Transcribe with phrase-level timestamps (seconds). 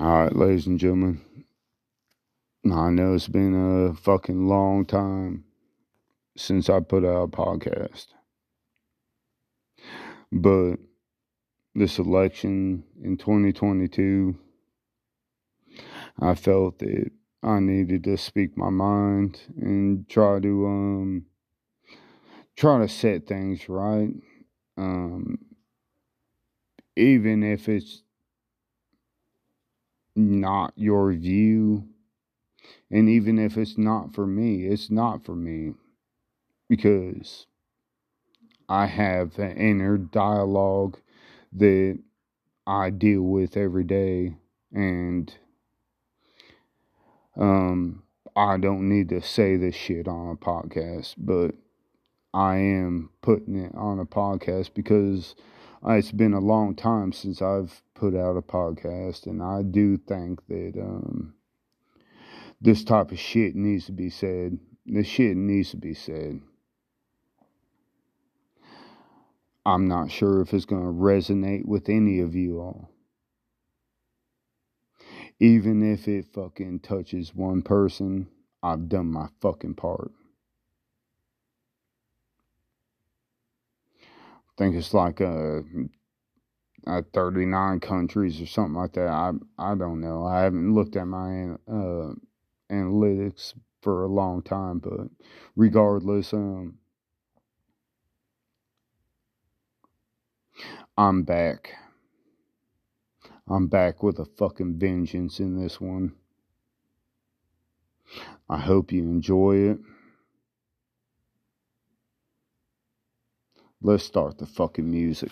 [0.00, 1.20] All right, ladies and gentlemen.
[2.64, 5.44] I know it's been a fucking long time
[6.36, 8.08] since I put out a podcast.
[10.32, 10.78] But
[11.76, 14.36] this election in 2022,
[16.20, 17.12] I felt that
[17.44, 21.26] I needed to speak my mind and try to um
[22.56, 24.10] try to set things right.
[24.76, 25.38] Um
[26.96, 28.02] even if it's
[30.16, 31.88] not your view.
[32.90, 35.74] And even if it's not for me, it's not for me
[36.68, 37.46] because
[38.68, 40.98] I have an inner dialogue
[41.52, 41.98] that
[42.66, 44.36] I deal with every day
[44.72, 45.32] and
[47.36, 48.02] um
[48.36, 51.54] I don't need to say this shit on a podcast, but
[52.32, 55.36] I am putting it on a podcast because
[55.86, 60.46] it's been a long time since I've put out a podcast, and I do think
[60.48, 61.34] that um,
[62.60, 64.58] this type of shit needs to be said.
[64.86, 66.40] This shit needs to be said.
[69.66, 72.90] I'm not sure if it's going to resonate with any of you all.
[75.40, 78.28] Even if it fucking touches one person,
[78.62, 80.10] I've done my fucking part.
[84.02, 85.64] I think it's like a
[86.86, 89.08] uh, 39 countries or something like that.
[89.08, 90.26] I I don't know.
[90.26, 92.12] I haven't looked at my uh,
[92.70, 95.08] analytics for a long time, but
[95.56, 96.78] regardless, um,
[100.96, 101.72] I'm back.
[103.48, 106.14] I'm back with a fucking vengeance in this one.
[108.48, 109.78] I hope you enjoy it.
[113.82, 115.30] Let's start the fucking music.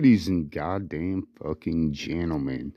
[0.00, 2.72] Ladies and goddamn fucking gentlemen.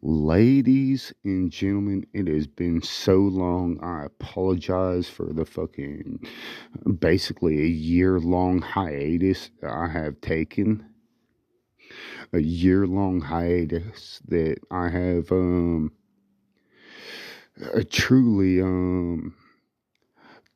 [0.00, 3.78] Ladies and gentlemen, it has been so long.
[3.82, 6.26] I apologize for the fucking
[6.98, 10.89] basically a year long hiatus I have taken
[12.32, 15.92] a year long hiatus that I have um
[17.90, 19.34] truly um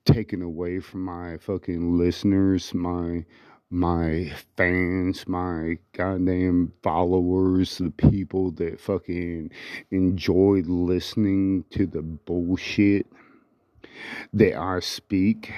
[0.04, 3.24] taken away from my fucking listeners, my
[3.70, 9.50] my fans, my goddamn followers, the people that fucking
[9.90, 13.06] enjoy listening to the bullshit
[14.32, 15.52] that I speak.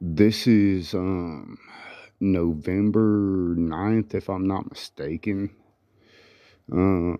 [0.00, 1.58] This is um
[2.20, 5.50] November 9th, if I'm not mistaken.
[6.70, 7.18] Um,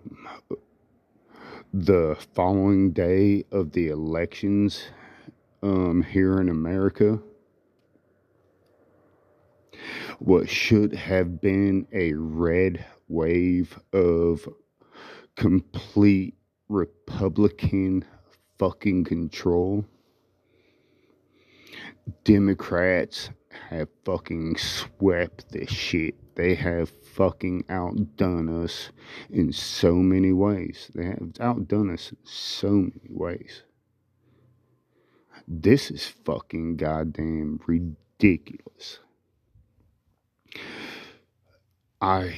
[1.73, 4.83] the following day of the elections
[5.63, 7.19] um, here in America.
[10.19, 14.47] What should have been a red wave of
[15.35, 16.35] complete
[16.69, 18.05] Republican
[18.57, 19.85] fucking control.
[22.23, 23.29] Democrats
[23.69, 26.15] have fucking swept this shit.
[26.35, 28.91] They have fucking outdone us
[29.29, 30.89] in so many ways.
[30.95, 33.63] They have outdone us in so many ways.
[35.47, 38.99] This is fucking goddamn ridiculous.
[42.01, 42.35] I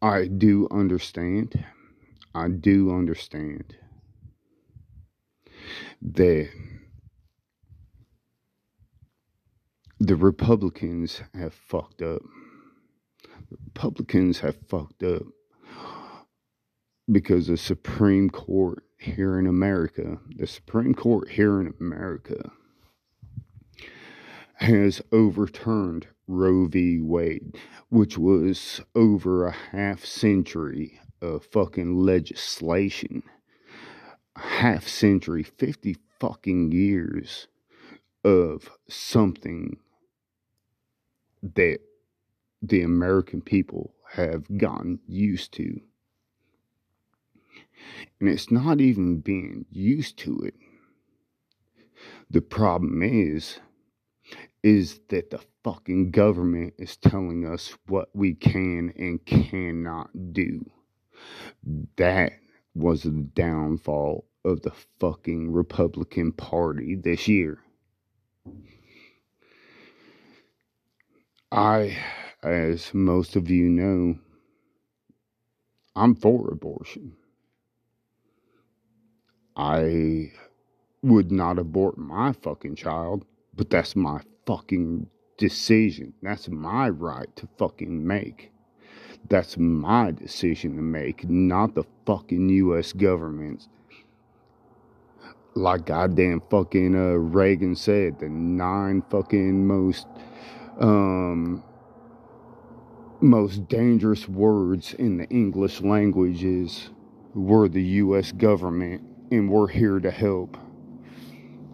[0.00, 1.64] I do understand.
[2.34, 3.76] I do understand
[6.02, 6.48] that
[10.02, 12.22] the Republicans have fucked up.
[13.52, 15.22] Republicans have fucked up
[17.12, 22.50] because the Supreme Court here in America, the Supreme Court here in America
[24.54, 26.98] has overturned Roe v.
[27.00, 27.56] Wade,
[27.88, 33.22] which was over a half century of fucking legislation.
[34.36, 37.46] Half century, 50 fucking years
[38.24, 39.78] of something
[41.42, 41.78] that
[42.62, 45.80] the American people have gotten used to.
[48.20, 50.54] And it's not even being used to it.
[52.30, 53.58] The problem is,
[54.62, 60.64] is that the fucking government is telling us what we can and cannot do.
[61.96, 62.32] That
[62.74, 67.58] was the downfall of the fucking Republican Party this year.
[71.52, 71.98] I,
[72.42, 74.18] as most of you know,
[75.94, 77.12] I'm for abortion.
[79.54, 80.32] I
[81.02, 86.14] would not abort my fucking child, but that's my fucking decision.
[86.22, 88.50] That's my right to fucking make.
[89.28, 93.68] That's my decision to make, not the fucking US government's.
[95.54, 100.06] Like goddamn fucking uh, Reagan said, the nine fucking most
[100.80, 101.62] um
[103.20, 106.90] most dangerous words in the English language is
[107.34, 110.58] we're the US government and we're here to help.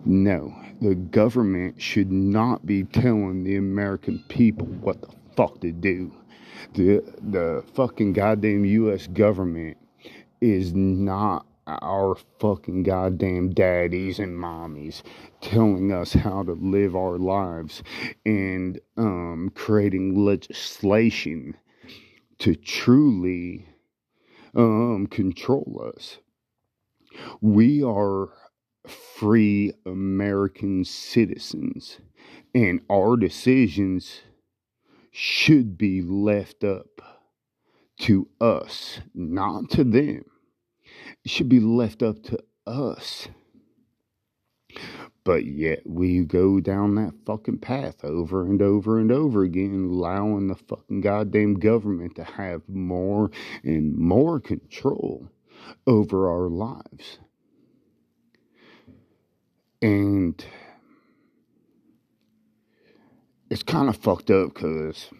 [0.05, 6.13] No, the government should not be telling the American people what the fuck to do.
[6.75, 9.79] The the fucking goddamn US government
[10.41, 15.03] is not our fucking goddamn daddies and mommies
[15.41, 17.83] telling us how to live our lives
[18.25, 21.55] and um, creating legislation
[22.39, 23.67] to truly
[24.55, 26.19] um, control us.
[27.41, 28.31] We are
[28.87, 31.99] free American citizens,
[32.55, 34.23] and our decisions
[35.11, 37.03] should be left up
[37.99, 40.25] to us, not to them.
[41.27, 43.29] Should be left up to us.
[45.25, 50.47] But yet we go down that fucking path over and over and over again, allowing
[50.47, 53.31] the fucking goddamn government to have more
[53.63, 55.29] and more control
[55.87, 57.19] over our lives.
[59.83, 60.43] And
[63.51, 65.11] it's kind of fucked up because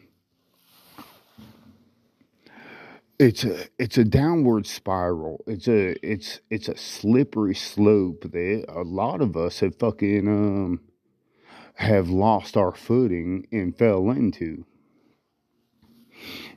[3.19, 5.43] it's a it's a downward spiral.
[5.47, 10.81] It's a it's it's a slippery slope that a lot of us have fucking um
[11.75, 14.65] have lost our footing and fell into.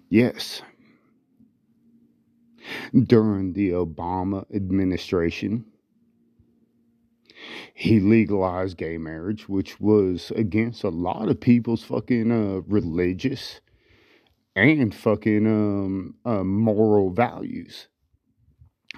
[0.10, 0.62] Yes.
[2.94, 5.66] During the Obama administration,
[7.74, 13.62] he legalized gay marriage, which was against a lot of people's fucking uh, religious
[14.56, 17.88] and fucking um, uh, moral values.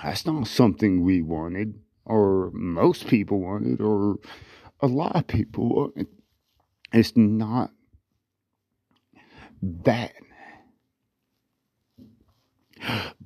[0.02, 4.18] That's not something we wanted, or most people wanted, or
[4.80, 6.08] a lot of people wanted.
[6.92, 7.72] It's not
[9.62, 10.14] that.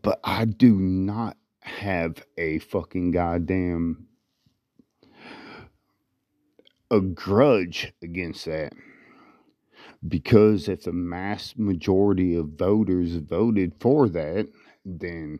[0.02, 4.08] But I do not have a fucking goddamn
[6.90, 8.74] a grudge against that
[10.08, 14.48] because if the mass majority of voters voted for that,
[14.86, 15.40] then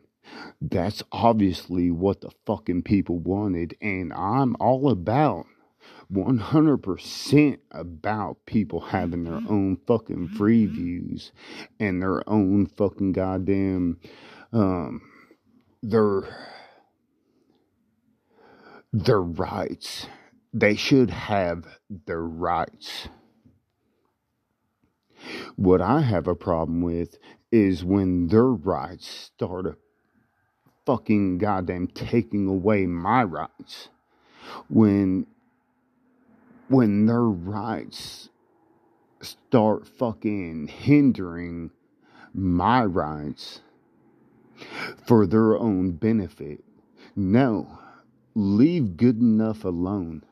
[0.60, 3.76] that's obviously what the fucking people wanted.
[3.80, 5.46] And I'm all about
[6.12, 11.32] 100% about people having their own fucking free views
[11.80, 13.98] and their own fucking goddamn,
[14.52, 15.00] um,
[15.82, 16.22] their,
[18.92, 20.06] their rights
[20.52, 21.66] they should have
[22.06, 23.08] their rights.
[25.56, 27.18] What I have a problem with
[27.50, 29.78] is when their rights start
[30.86, 33.88] fucking goddamn taking away my rights.
[34.68, 35.26] When
[36.68, 38.28] when their rights
[39.20, 41.70] start fucking hindering
[42.34, 43.60] my rights
[45.06, 46.62] for their own benefit.
[47.16, 47.78] No,
[48.34, 50.22] leave good enough alone.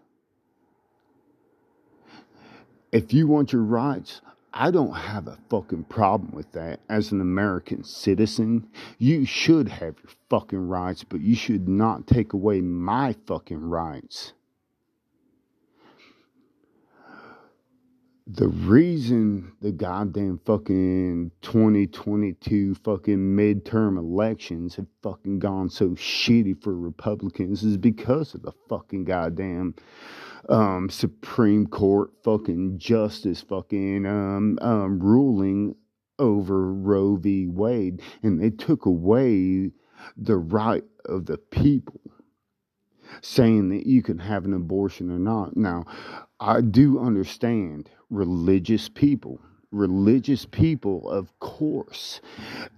[2.93, 4.21] If you want your rights,
[4.59, 6.81] I don't have a fucking problem with that.
[6.89, 12.33] As an American citizen, you should have your fucking rights, but you should not take
[12.33, 14.33] away my fucking rights.
[18.29, 26.75] The reason the goddamn fucking 2022 fucking midterm elections have fucking gone so shitty for
[26.75, 29.77] Republicans is because of the fucking goddamn
[30.49, 35.77] um, Supreme Court fucking justice fucking um, um, ruling
[36.19, 37.47] over Roe v.
[37.47, 39.71] Wade, and they took away
[40.17, 42.01] the right of the people,
[43.21, 45.57] saying that you can have an abortion or not.
[45.57, 45.85] Now,
[46.41, 49.41] I do understand religious people.
[49.73, 52.21] Religious people, of course,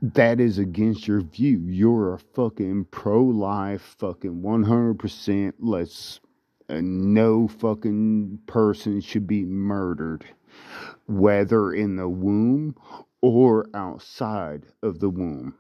[0.01, 1.61] that is against your view.
[1.67, 5.53] You're a fucking pro life, fucking 100%.
[5.61, 6.21] Let's
[6.71, 10.25] uh, no fucking person should be murdered,
[11.07, 12.75] whether in the womb
[13.21, 15.55] or outside of the womb.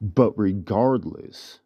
[0.00, 1.60] But regardless,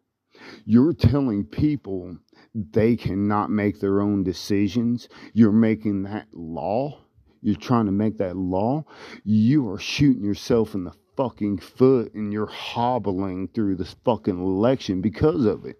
[0.65, 2.17] you're telling people
[2.53, 5.07] they cannot make their own decisions.
[5.33, 6.99] You're making that law.
[7.41, 8.85] You're trying to make that law.
[9.23, 15.01] You are shooting yourself in the fucking foot and you're hobbling through this fucking election
[15.01, 15.77] because of it.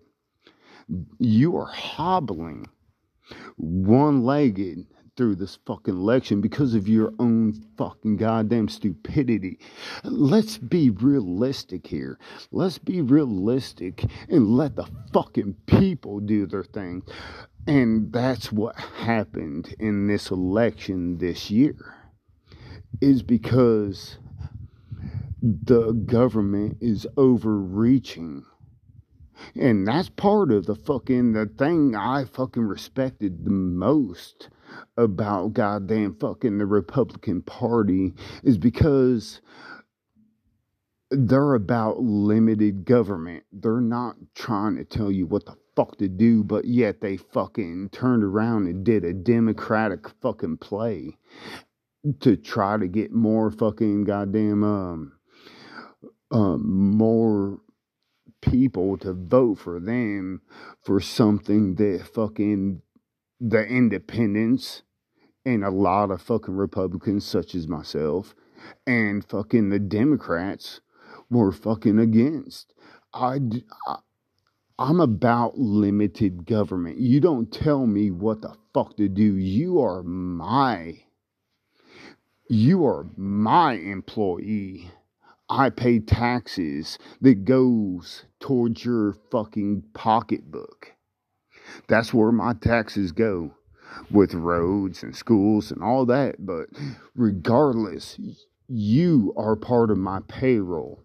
[1.20, 2.68] You are hobbling
[3.56, 4.86] one legged
[5.16, 9.60] through this fucking election because of your own fucking goddamn stupidity.
[10.04, 12.18] Let's be realistic here.
[12.52, 17.04] Let's be realistic and let the fucking people do their thing.
[17.68, 21.96] And that's what happened in this election this year.
[23.02, 24.18] Is because
[25.42, 28.46] the government is overreaching.
[29.56, 34.50] And that's part of the fucking the thing I fucking respected the most
[34.98, 39.42] about goddamn fucking the Republican Party is because
[41.12, 43.44] they're about limited government.
[43.52, 47.90] They're not trying to tell you what the fuck to do, but yet they fucking
[47.92, 51.18] turned around and did a democratic fucking play
[52.20, 55.14] to try to get more fucking goddamn um
[56.32, 57.60] um more
[58.42, 60.42] people to vote for them
[60.84, 62.82] for something that fucking
[63.46, 64.84] the independents
[65.46, 68.34] and a lot of fucking Republicans, such as myself,
[68.88, 70.80] and fucking the Democrats
[71.30, 72.74] were fucking against.
[73.14, 73.40] I,
[73.88, 73.98] I
[74.80, 76.98] I'm about limited government.
[76.98, 79.36] You don't tell me what the fuck to do.
[79.36, 81.04] You are my
[82.50, 84.92] you are my employee.
[85.50, 90.93] I pay taxes that goes towards your fucking pocketbook.
[91.88, 93.52] That's where my taxes go
[94.10, 96.46] with roads and schools and all that.
[96.46, 96.70] But
[97.16, 98.18] regardless,
[98.68, 101.04] you are part of my payroll.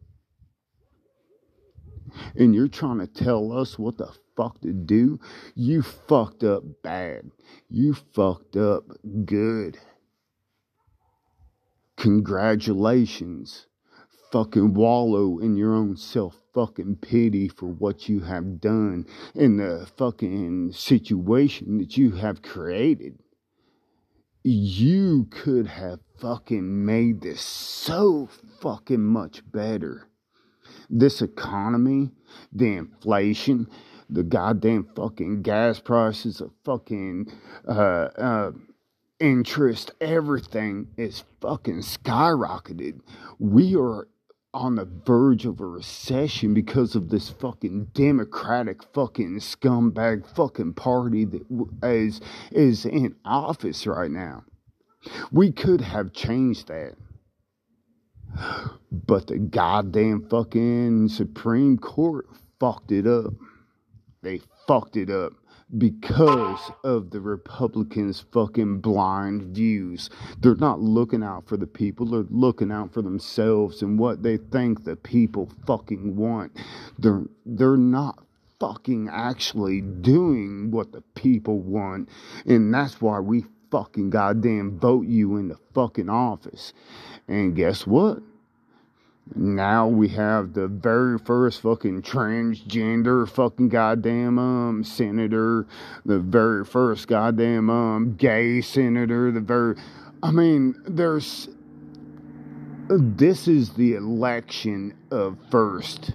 [2.34, 5.20] And you're trying to tell us what the fuck to do?
[5.54, 7.30] You fucked up bad.
[7.68, 8.84] You fucked up
[9.24, 9.78] good.
[11.96, 13.66] Congratulations.
[14.32, 19.88] Fucking wallow in your own self fucking pity for what you have done in the
[19.96, 23.16] fucking situation that you have created.
[24.42, 28.28] You could have fucking made this so
[28.60, 30.08] fucking much better.
[30.90, 32.10] This economy,
[32.52, 33.68] the inflation,
[34.10, 37.30] the goddamn fucking gas prices, the fucking
[37.68, 38.50] uh, uh,
[39.20, 42.98] interest, everything is fucking skyrocketed.
[43.38, 44.08] We are
[44.54, 51.24] on the verge of a recession because of this fucking democratic fucking scumbag fucking party
[51.24, 51.42] that
[51.82, 54.44] is is in office right now.
[55.30, 56.94] We could have changed that.
[58.90, 62.26] But the goddamn fucking Supreme Court
[62.58, 63.34] fucked it up.
[64.22, 65.32] They fucked it up
[65.76, 70.08] because of the Republicans' fucking blind views.
[70.40, 74.38] They're not looking out for the people, they're looking out for themselves and what they
[74.38, 76.56] think the people fucking want.
[76.98, 78.18] They're they're not
[78.60, 82.08] fucking actually doing what the people want.
[82.46, 86.72] And that's why we fucking goddamn vote you in the fucking office.
[87.28, 88.20] And guess what?
[89.34, 95.66] Now we have the very first fucking transgender fucking goddamn um senator,
[96.04, 99.76] the very first goddamn um gay senator, the very
[100.22, 101.48] I mean, there's
[102.88, 106.12] this is the election of first.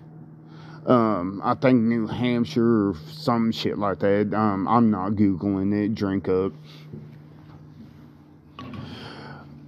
[0.85, 4.33] Um, I think New Hampshire or some shit like that.
[4.33, 5.95] Um, I'm not googling it.
[5.95, 6.51] Drink up.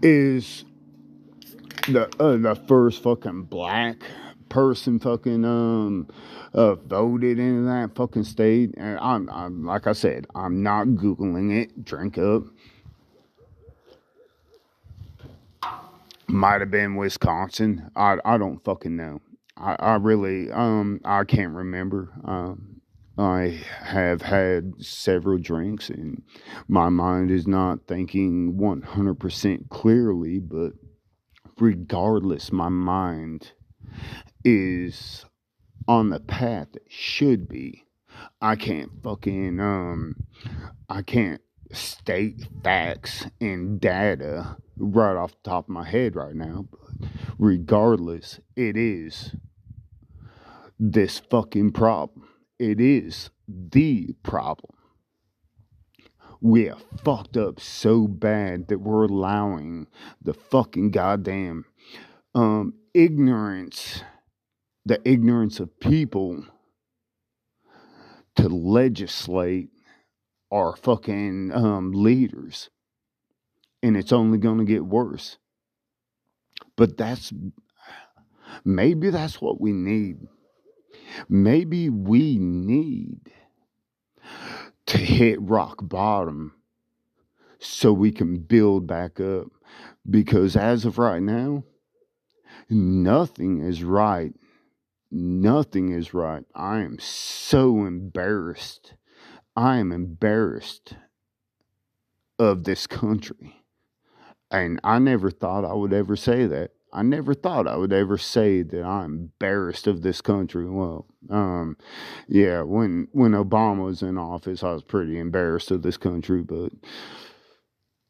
[0.02, 0.66] Is
[1.88, 3.98] the uh, the first fucking black
[4.50, 6.08] person fucking um
[6.54, 8.74] uh, voted in that fucking state.
[8.78, 11.84] And I'm, I'm like I said, I'm not googling it.
[11.84, 12.44] Drink up.
[16.28, 17.92] Might have been Wisconsin.
[17.96, 19.22] I I don't fucking know.
[19.58, 22.12] I, I really um I can't remember.
[22.24, 22.82] Um
[23.18, 26.22] I have had several drinks and
[26.68, 30.74] my mind is not thinking 100% clearly, but
[31.60, 33.52] regardless, my mind
[34.44, 35.26] is
[35.88, 37.84] on the path it should be.
[38.42, 40.16] I can't fucking um
[40.90, 46.68] I can't state facts and data right off the top of my head right now,
[46.72, 49.36] but regardless, it is
[50.80, 52.28] this fucking problem.
[52.60, 54.75] It is the problem
[56.42, 59.88] we have fucked up so bad that we're allowing
[60.22, 61.66] the fucking goddamn
[62.34, 64.02] um, ignorance,
[64.86, 66.46] the ignorance of people
[68.36, 69.70] to legislate
[70.52, 72.70] our fucking um, leaders.
[73.82, 75.38] And it's only going to get worse.
[76.76, 77.32] But that's
[78.64, 80.28] Maybe that's what we need.
[81.28, 83.32] Maybe we need
[84.88, 86.54] to hit rock bottom
[87.60, 89.48] so we can build back up.
[90.10, 91.64] Because as of right now,
[92.70, 94.34] nothing is right.
[95.12, 96.44] Nothing is right.
[96.54, 98.94] I am so embarrassed.
[99.56, 100.96] I am embarrassed
[102.38, 103.64] of this country.
[104.52, 106.72] And I never thought I would ever say that.
[106.96, 110.66] I never thought I would ever say that I'm embarrassed of this country.
[110.70, 111.78] Well, um,
[112.28, 116.72] yeah, when when Obama was in office, I was pretty embarrassed of this country, but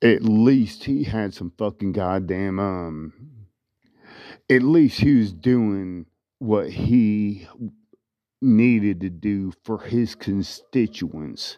[0.01, 3.13] at least he had some fucking goddamn um
[4.50, 6.06] at least he was doing
[6.39, 7.48] what he
[8.42, 11.58] needed to do for his constituents.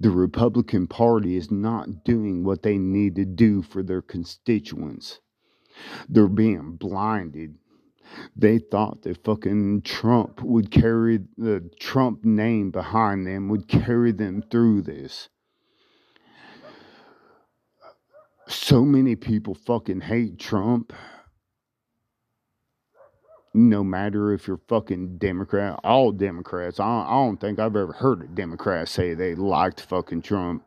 [0.00, 5.20] The Republican Party is not doing what they need to do for their constituents.
[6.08, 7.56] They're being blinded.
[8.34, 14.42] They thought that fucking Trump would carry the Trump name behind them, would carry them
[14.50, 15.28] through this.
[18.48, 20.92] So many people fucking hate Trump.
[23.56, 26.78] No matter if you're fucking Democrat, all Democrats.
[26.78, 30.62] I don't, I don't think I've ever heard a Democrat say they liked fucking Trump.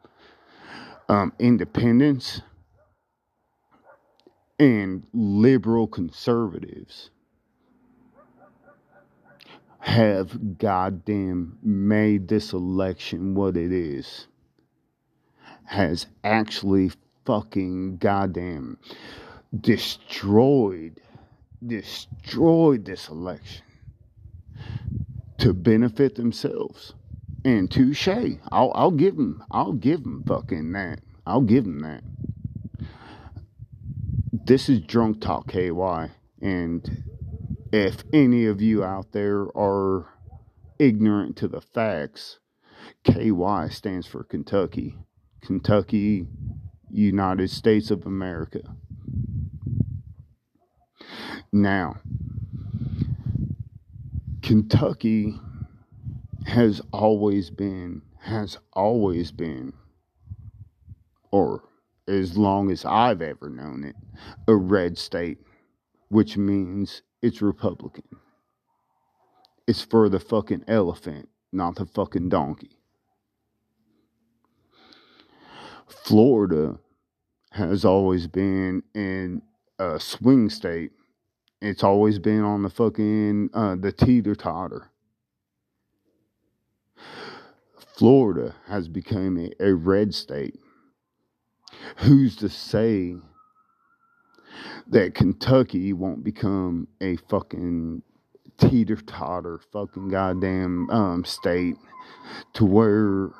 [1.08, 2.42] Um, independents
[4.58, 7.12] and liberal conservatives
[9.82, 14.26] have goddamn made this election what it is.
[15.66, 16.92] Has actually
[17.26, 18.80] fucking goddamn
[19.62, 21.00] destroyed,
[21.66, 23.64] destroyed this election
[25.40, 26.94] to benefit themselves.
[27.46, 28.08] And touche,
[28.52, 31.00] I'll, I'll give them, I'll give them fucking that.
[31.26, 32.04] I'll give them that.
[34.32, 36.10] This is Drunk Talk KY,
[36.42, 37.04] and
[37.72, 40.08] if any of you out there are
[40.80, 42.40] ignorant to the facts,
[43.04, 44.96] KY stands for Kentucky.
[45.42, 46.26] Kentucky
[46.90, 48.62] United States of America.
[51.52, 51.98] Now,
[54.42, 55.40] Kentucky
[56.46, 59.74] has always been, has always been,
[61.32, 61.64] or
[62.08, 63.96] as long as I've ever known it,
[64.48, 65.40] a red state,
[66.10, 68.04] which means it's Republican.
[69.68, 72.80] It's for the fucking elephant, not the fucking donkey.
[75.88, 76.80] Florida
[77.52, 79.42] has always been in
[79.78, 80.92] a swing state.
[81.62, 84.92] It's always been on the fucking uh, the teeter totter.
[87.98, 90.58] Florida has become a, a red state.
[91.98, 93.16] Who's to say
[94.88, 98.04] that Kentucky won't become a fucking
[98.58, 101.76] teeter totter fucking goddamn um, state
[102.54, 103.32] to where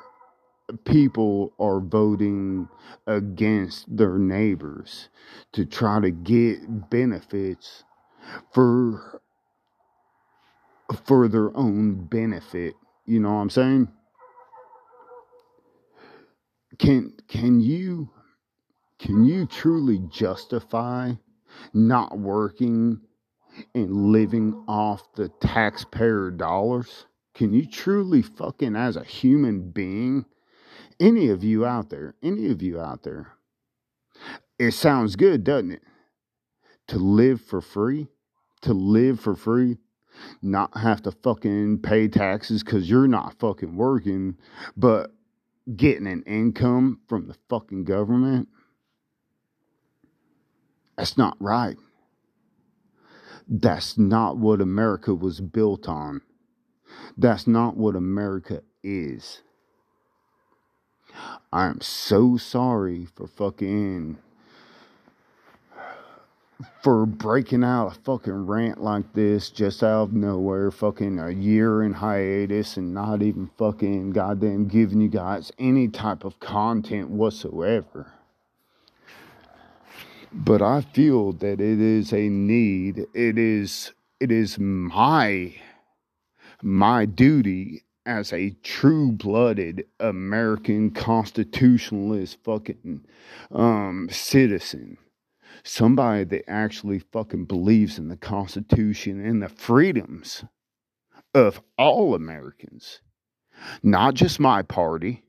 [0.84, 2.68] people are voting
[3.06, 5.08] against their neighbors
[5.52, 7.84] to try to get benefits
[8.52, 9.20] for
[11.04, 12.74] for their own benefit.
[13.06, 13.88] You know what i'm saying?
[16.78, 18.10] Can can you
[18.98, 21.12] can you truly justify
[21.72, 23.00] not working
[23.74, 27.06] and living off the taxpayer dollars?
[27.34, 30.26] Can you truly fucking as a human being
[31.00, 33.32] any of you out there, any of you out there,
[34.58, 35.82] it sounds good, doesn't it?
[36.90, 38.08] To live for free,
[38.62, 39.78] to live for free,
[40.42, 44.36] not have to fucking pay taxes because you're not fucking working,
[44.76, 45.12] but
[45.76, 48.48] getting an income from the fucking government.
[50.96, 51.76] That's not right.
[53.48, 56.22] That's not what America was built on.
[57.16, 59.42] That's not what America is.
[61.52, 64.18] I'm so sorry for fucking
[66.82, 71.82] for breaking out a fucking rant like this just out of nowhere, fucking a year
[71.82, 78.12] in hiatus and not even fucking goddamn giving you guys any type of content whatsoever.
[80.32, 83.06] But I feel that it is a need.
[83.14, 85.54] It is it is my
[86.62, 93.04] my duty as a true blooded American constitutionalist fucking
[93.52, 94.96] um, citizen,
[95.64, 100.44] somebody that actually fucking believes in the Constitution and the freedoms
[101.34, 103.00] of all Americans,
[103.82, 105.24] not just my party,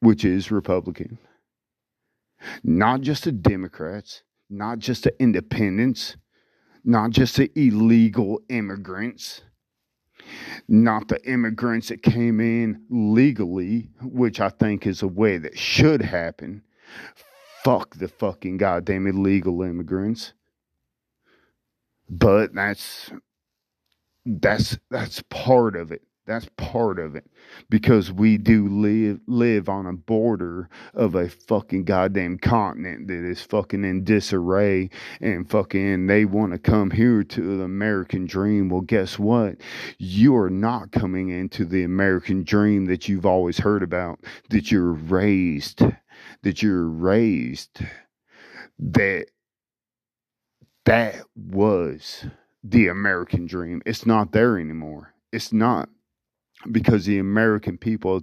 [0.00, 1.18] which is Republican,
[2.62, 6.16] not just the Democrats, not just the independents,
[6.84, 9.42] not just the illegal immigrants,
[10.68, 16.02] not the immigrants that came in legally, which I think is a way that should
[16.02, 16.62] happen.
[17.64, 20.32] Fuck the fucking goddamn illegal immigrants.
[22.08, 23.10] But that's
[24.26, 26.02] that's that's part of it.
[26.24, 27.24] That's part of it
[27.68, 33.42] because we do live live on a border of a fucking goddamn continent that is
[33.42, 34.88] fucking in disarray
[35.20, 38.68] and fucking they want to come here to the American dream.
[38.68, 39.56] Well, guess what?
[39.98, 44.20] You are not coming into the American dream that you've always heard about,
[44.50, 45.82] that you're raised,
[46.42, 47.80] that you're raised
[48.78, 49.26] that
[50.84, 52.26] that was
[52.64, 53.82] the American dream.
[53.86, 55.14] It's not there anymore.
[55.32, 55.88] It's not
[56.70, 58.22] because the American people,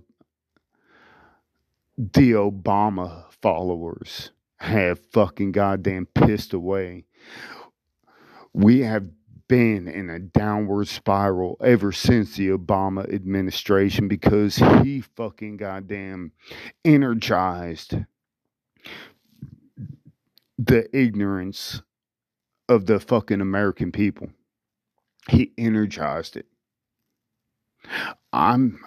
[1.97, 7.05] the Obama followers, have fucking goddamn pissed away.
[8.53, 9.09] We have
[9.49, 16.31] been in a downward spiral ever since the Obama administration because he fucking goddamn
[16.85, 17.95] energized
[20.57, 21.81] the ignorance
[22.69, 24.29] of the fucking American people.
[25.29, 26.45] He energized it.
[28.31, 28.79] I'm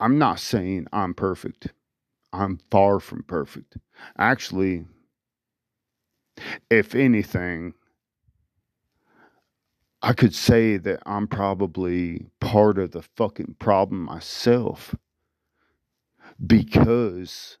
[0.00, 1.68] I'm not saying I'm perfect.
[2.32, 3.76] I'm far from perfect.
[4.18, 4.86] Actually,
[6.70, 7.74] if anything,
[10.06, 14.94] I could say that I'm probably part of the fucking problem myself
[16.46, 17.58] because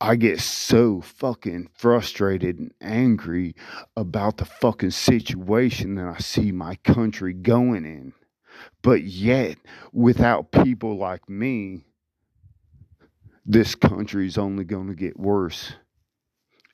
[0.00, 3.56] I get so fucking frustrated and angry
[3.96, 8.12] about the fucking situation that I see my country going in.
[8.80, 9.58] But yet,
[9.92, 11.80] without people like me,
[13.44, 15.72] this country's only going to get worse.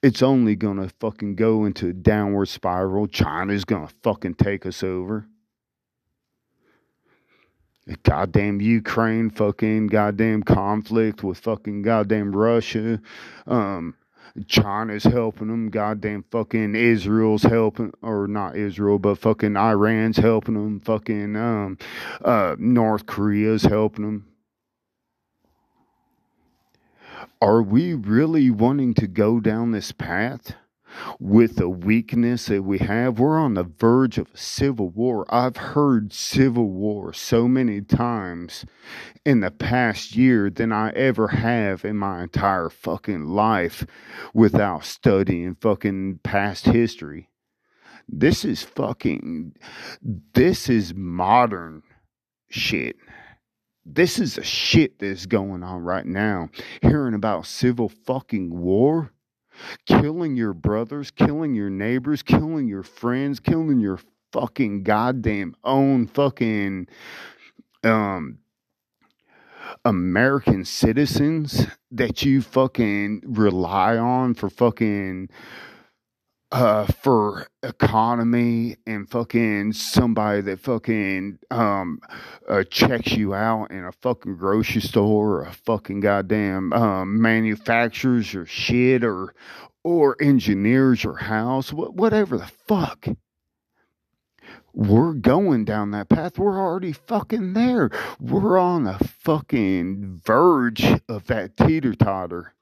[0.02, 3.06] It's only going to fucking go into a downward spiral.
[3.06, 5.26] China's going to fucking take us over.
[8.02, 13.00] Goddamn Ukraine, fucking goddamn conflict with fucking goddamn Russia.
[13.46, 13.94] Um,
[14.46, 15.70] China's helping them.
[15.70, 20.80] Goddamn fucking Israel's helping, or not Israel, but fucking Iran's helping them.
[20.80, 21.78] Fucking um,
[22.24, 24.26] uh, North Korea's helping them.
[27.40, 30.54] Are we really wanting to go down this path?
[31.18, 33.18] with the weakness that we have.
[33.18, 35.26] We're on the verge of civil war.
[35.28, 38.64] I've heard civil war so many times
[39.24, 43.86] in the past year than I ever have in my entire fucking life
[44.34, 47.28] without studying fucking past history.
[48.08, 49.54] This is fucking,
[50.34, 51.82] this is modern
[52.48, 52.96] shit.
[53.88, 56.50] This is the shit that's going on right now.
[56.82, 59.12] Hearing about civil fucking war
[59.86, 63.98] killing your brothers, killing your neighbors, killing your friends, killing your
[64.32, 66.86] fucking goddamn own fucking
[67.84, 68.38] um
[69.84, 75.28] American citizens that you fucking rely on for fucking
[76.56, 82.00] uh for economy and fucking somebody that fucking um
[82.48, 88.34] uh, checks you out in a fucking grocery store or a fucking goddamn um manufacturers
[88.34, 89.34] or shit or
[89.84, 93.06] or engineers or house whatever the fuck
[94.72, 96.38] we're going down that path.
[96.38, 97.88] We're already fucking there.
[98.20, 102.52] We're on the fucking verge of that teeter totter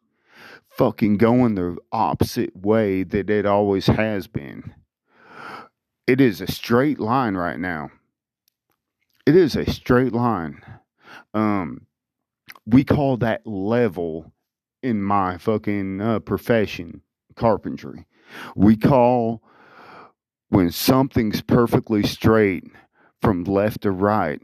[0.76, 4.74] fucking going the opposite way that it always has been.
[6.06, 7.90] It is a straight line right now.
[9.26, 10.62] It is a straight line.
[11.32, 11.86] Um,
[12.66, 14.32] we call that level
[14.82, 17.00] in my fucking uh, profession,
[17.36, 18.06] carpentry.
[18.54, 19.42] We call
[20.50, 22.64] when something's perfectly straight
[23.22, 24.40] from left to right.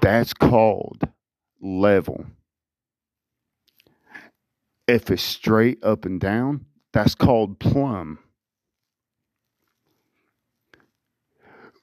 [0.00, 1.08] That's called
[1.60, 2.26] level.
[4.86, 8.18] If it's straight up and down, that's called plumb.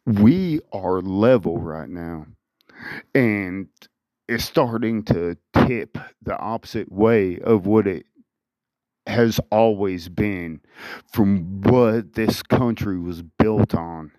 [0.06, 2.28] We are level right now.
[3.14, 3.68] And
[4.28, 8.06] it's starting to tip the opposite way of what it
[9.08, 10.62] has always been
[11.12, 14.12] from what this country was built on.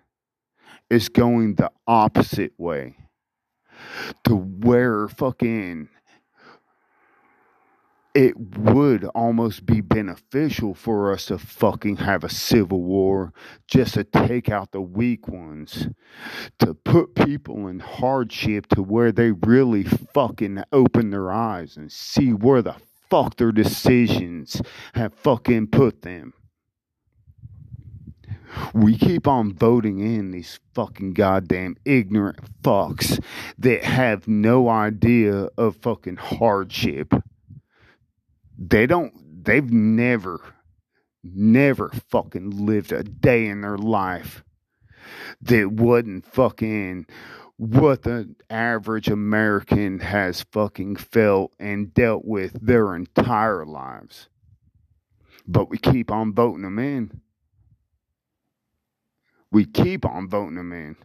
[0.89, 2.95] It's going the opposite way
[4.25, 5.89] to where fucking
[8.13, 13.33] it would almost be beneficial for us to fucking have a civil war
[13.67, 15.87] just to take out the weak ones,
[16.59, 22.31] to put people in hardship to where they really fucking open their eyes and see
[22.31, 22.75] where the
[23.09, 24.61] fuck their decisions
[24.93, 26.33] have fucking put them.
[28.75, 33.19] We keep on voting in these fucking goddamn ignorant fucks
[33.57, 37.13] that have no idea of fucking hardship.
[38.57, 40.39] They don't, they've never,
[41.23, 44.43] never fucking lived a day in their life
[45.41, 47.05] that wasn't fucking
[47.57, 54.27] what the average American has fucking felt and dealt with their entire lives.
[55.47, 57.21] But we keep on voting them in.
[59.53, 60.95] We keep on voting them in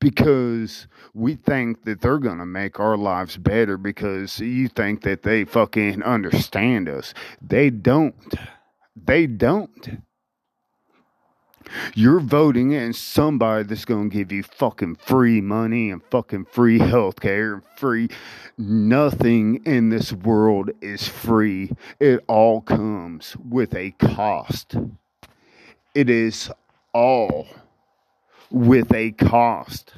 [0.00, 5.24] because we think that they're going to make our lives better because you think that
[5.24, 7.12] they fucking understand us.
[7.42, 8.34] They don't.
[8.96, 10.00] They don't.
[11.94, 16.78] You're voting in somebody that's going to give you fucking free money and fucking free
[16.78, 18.08] health care and free.
[18.56, 21.72] Nothing in this world is free.
[22.00, 24.76] It all comes with a cost.
[25.94, 26.50] It is
[26.94, 27.46] all
[28.50, 29.94] with a cost.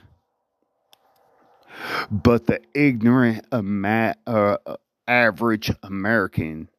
[2.10, 4.58] But the ignorant, ama- uh,
[5.08, 6.70] average American,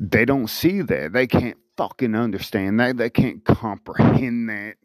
[0.00, 1.12] they don't see that.
[1.12, 2.96] They can't fucking understand that.
[2.98, 4.76] They can't comprehend that.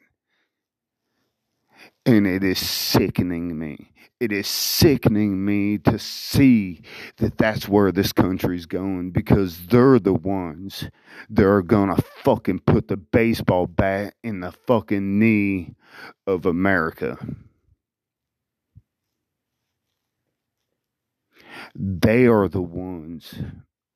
[2.05, 3.91] And it is sickening me.
[4.19, 6.81] It is sickening me to see
[7.17, 10.89] that that's where this country's going because they're the ones
[11.29, 15.75] that are gonna fucking put the baseball bat in the fucking knee
[16.27, 17.17] of America.
[21.75, 23.35] They are the ones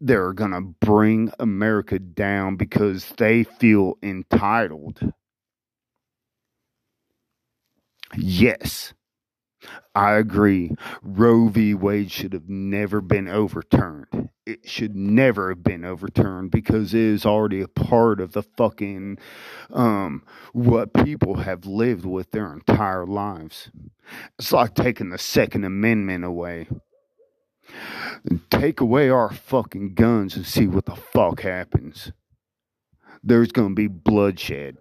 [0.02, 5.14] that are to bring America down because they feel entitled.
[8.18, 8.94] Yes,
[9.96, 10.72] I agree.
[11.02, 11.74] Roe v.
[11.74, 14.30] Wade should have never been overturned.
[14.46, 19.18] It should never have been overturned because it is already a part of the fucking
[19.72, 20.24] um,
[20.54, 23.72] what people have lived with their entire lives.
[24.38, 26.68] It's like taking the Second Amendment away.
[28.50, 32.12] Take away our fucking guns and see what the fuck happens.
[33.24, 34.78] There's to be bloodshed.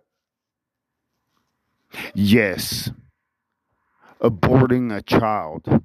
[2.15, 2.91] Yes.
[4.25, 5.85] Aborting a child.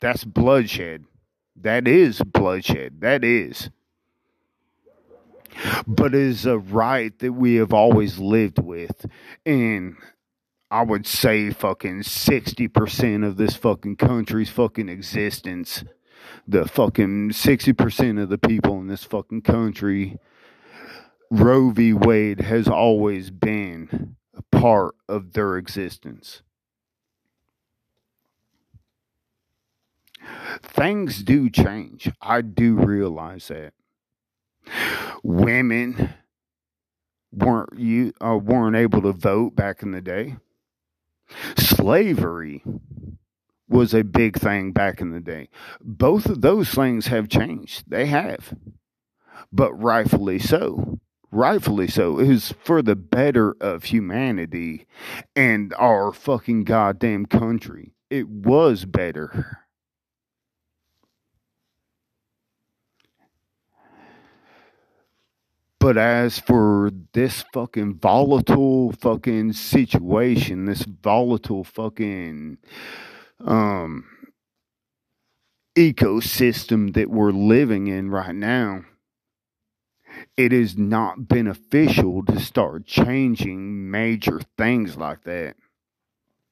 [0.00, 1.04] That's bloodshed.
[1.56, 3.00] That is bloodshed.
[3.00, 3.70] That is.
[5.86, 9.06] But it is a right that we have always lived with.
[9.44, 9.96] And
[10.70, 15.84] I would say fucking 60% of this fucking country's fucking existence
[16.46, 20.18] the fucking 60% of the people in this fucking country,
[21.30, 21.92] Roe v.
[21.92, 26.42] Wade has always been a part of their existence.
[30.62, 32.10] Things do change.
[32.20, 33.72] I do realize that.
[35.22, 36.14] Women
[37.32, 40.36] weren't you uh, weren't able to vote back in the day.
[41.56, 42.62] Slavery
[43.68, 45.48] was a big thing back in the day.
[45.80, 47.84] Both of those things have changed.
[47.88, 48.54] They have.
[49.52, 50.98] But rightfully so.
[51.30, 52.18] Rightfully so.
[52.18, 54.86] It was for the better of humanity
[55.36, 57.92] and our fucking goddamn country.
[58.10, 59.58] It was better.
[65.80, 72.58] But as for this fucking volatile fucking situation, this volatile fucking
[73.42, 74.04] um,
[75.74, 78.84] ecosystem that we're living in right now,
[80.36, 85.56] it is not beneficial to start changing major things like that.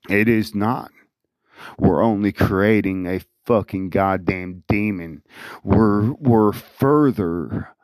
[0.09, 0.91] It is not.
[1.79, 5.23] We're only creating a fucking goddamn demon.
[5.63, 7.75] We're we're further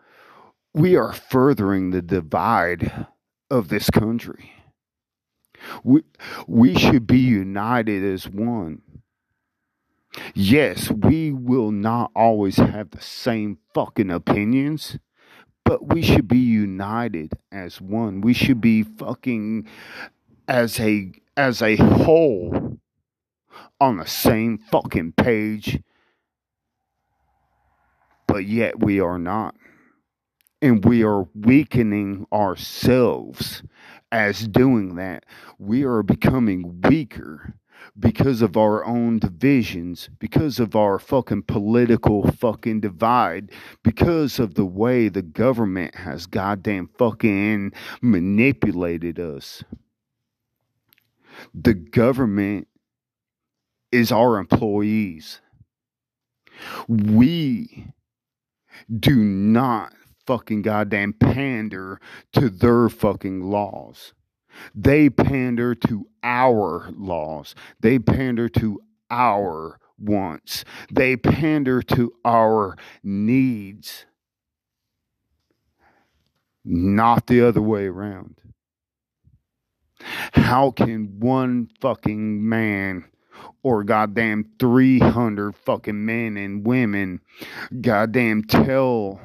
[0.75, 3.07] we are furthering the divide
[3.51, 4.53] of this country.
[5.83, 6.03] We
[6.47, 8.83] we should be united as one.
[10.35, 14.99] Yes, we will not always have the same fucking opinions,
[15.65, 18.21] but we should be united as one.
[18.21, 19.67] We should be fucking
[20.49, 22.79] as a as a whole
[23.81, 25.81] on the same fucking page.
[28.27, 29.55] But yet we are not.
[30.65, 33.63] And we are weakening ourselves
[34.11, 35.27] as doing that.
[35.59, 37.55] We are becoming weaker
[37.99, 43.51] because of our own divisions, because of our fucking political fucking divide,
[43.83, 49.65] because of the way the government has goddamn fucking manipulated us.
[51.53, 52.69] The government
[53.93, 55.43] is our employees.
[56.89, 57.89] We
[58.99, 59.93] do not
[60.27, 62.01] fucking goddamn pander
[62.33, 64.13] to their fucking laws.
[64.75, 67.55] They pander to our laws.
[67.81, 70.65] They pander to our wants.
[70.91, 74.07] They pander to our needs.
[76.65, 78.41] Not the other way around.
[80.33, 83.05] How can one fucking man
[83.63, 87.21] or goddamn 300 fucking men and women
[87.81, 89.21] goddamn tell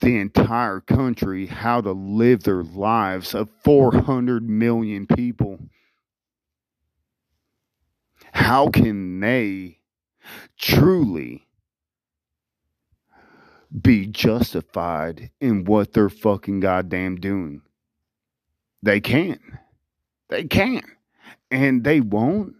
[0.00, 5.58] the entire country how to live their lives of 400 million people?
[8.32, 9.78] How can they
[10.58, 11.46] truly
[13.80, 17.62] be justified in what they're fucking goddamn doing?
[18.82, 19.40] They can't.
[20.28, 20.84] They can't.
[21.50, 22.54] And they won't.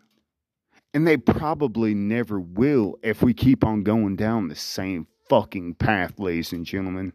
[0.94, 6.18] And they probably never will if we keep on going down the same fucking path,
[6.18, 7.12] ladies and gentlemen.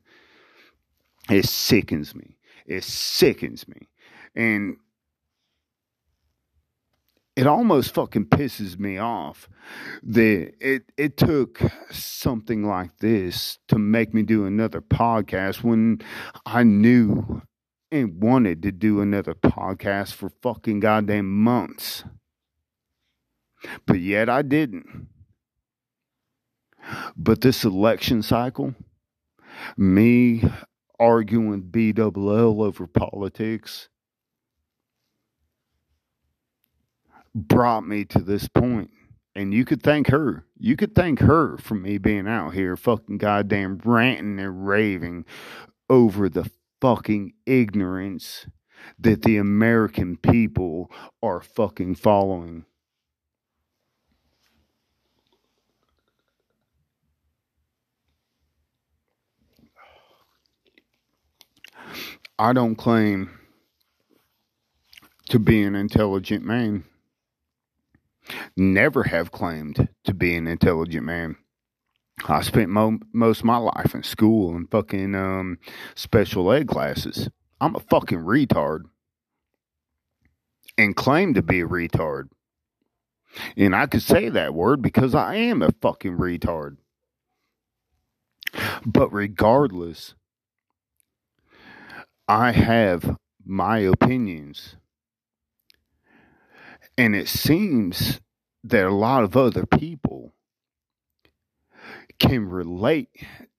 [1.29, 2.37] It sickens me.
[2.65, 3.89] It sickens me.
[4.35, 4.77] And
[7.35, 9.49] it almost fucking pisses me off
[10.03, 16.01] that it it took something like this to make me do another podcast when
[16.45, 17.41] I knew
[17.91, 22.03] and wanted to do another podcast for fucking goddamn months.
[23.85, 25.07] But yet I didn't.
[27.15, 28.75] But this election cycle,
[29.77, 30.43] me
[30.99, 33.89] arguing BWL over politics,
[37.33, 38.91] brought me to this point.
[39.33, 40.45] And you could thank her.
[40.57, 45.25] You could thank her for me being out here fucking goddamn ranting and raving
[45.89, 46.49] over the
[46.81, 48.47] fucking ignorance
[48.99, 50.91] that the American people
[51.23, 52.65] are fucking following.
[62.41, 63.29] I don't claim
[65.29, 66.85] to be an intelligent man.
[68.57, 71.35] Never have claimed to be an intelligent man.
[72.27, 75.59] I spent mo- most of my life in school and fucking um,
[75.93, 77.29] special ed classes.
[77.59, 78.85] I'm a fucking retard
[80.79, 82.29] and claim to be a retard.
[83.55, 86.77] And I could say that word because I am a fucking retard.
[88.83, 90.15] But regardless,
[92.31, 94.77] I have my opinions.
[96.97, 98.21] And it seems
[98.63, 100.31] that a lot of other people
[102.19, 103.09] can relate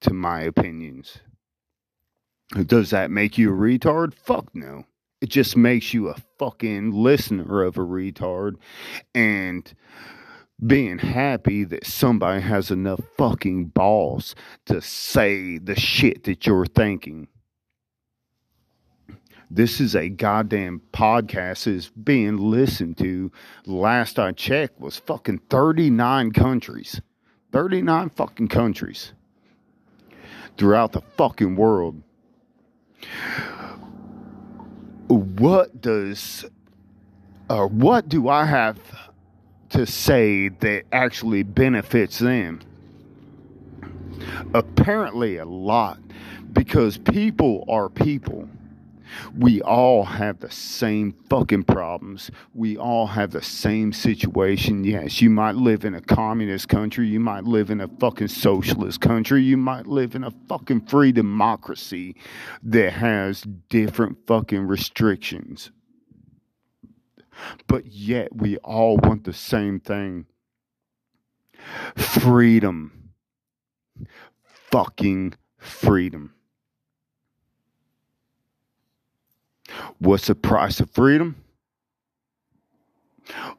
[0.01, 1.19] to my opinions.
[2.65, 4.15] Does that make you a retard?
[4.15, 4.85] Fuck no.
[5.21, 8.53] It just makes you a fucking listener of a retard
[9.13, 9.71] and
[10.65, 14.33] being happy that somebody has enough fucking balls
[14.65, 17.27] to say the shit that you're thinking.
[19.55, 23.31] This is a goddamn podcast is being listened to.
[23.67, 26.99] Last I checked was fucking 39 countries.
[27.51, 29.13] 39 fucking countries
[30.57, 32.01] throughout the fucking world.
[35.07, 36.45] What does
[37.47, 38.79] uh, what do I have
[39.69, 42.59] to say that actually benefits them?
[44.55, 45.99] Apparently, a lot
[46.53, 48.49] because people are people
[49.37, 52.31] we all have the same fucking problems.
[52.53, 54.83] We all have the same situation.
[54.83, 57.07] Yes, you might live in a communist country.
[57.07, 59.43] You might live in a fucking socialist country.
[59.43, 62.15] You might live in a fucking free democracy
[62.63, 65.71] that has different fucking restrictions.
[67.67, 70.25] But yet we all want the same thing
[71.95, 73.11] freedom.
[74.71, 76.32] Fucking freedom.
[79.99, 81.37] What's the price of freedom?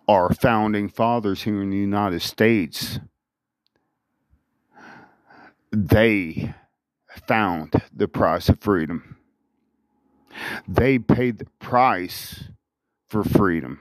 [0.06, 3.00] Our founding fathers here in the United States,
[5.72, 6.54] they
[7.26, 9.16] found the price of freedom.
[10.68, 12.44] They paid the price
[13.06, 13.80] for freedom.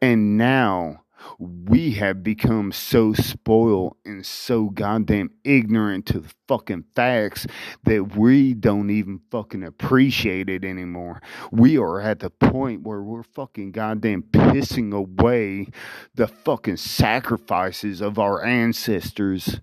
[0.00, 1.04] And now
[1.38, 7.46] we have become so spoiled and so goddamn ignorant to the fucking facts
[7.84, 11.20] that we don't even fucking appreciate it anymore.
[11.50, 15.68] We are at the point where we're fucking goddamn pissing away
[16.14, 19.60] the fucking sacrifices of our ancestors.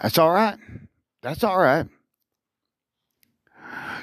[0.00, 0.58] That's all right.
[1.22, 1.86] That's all right.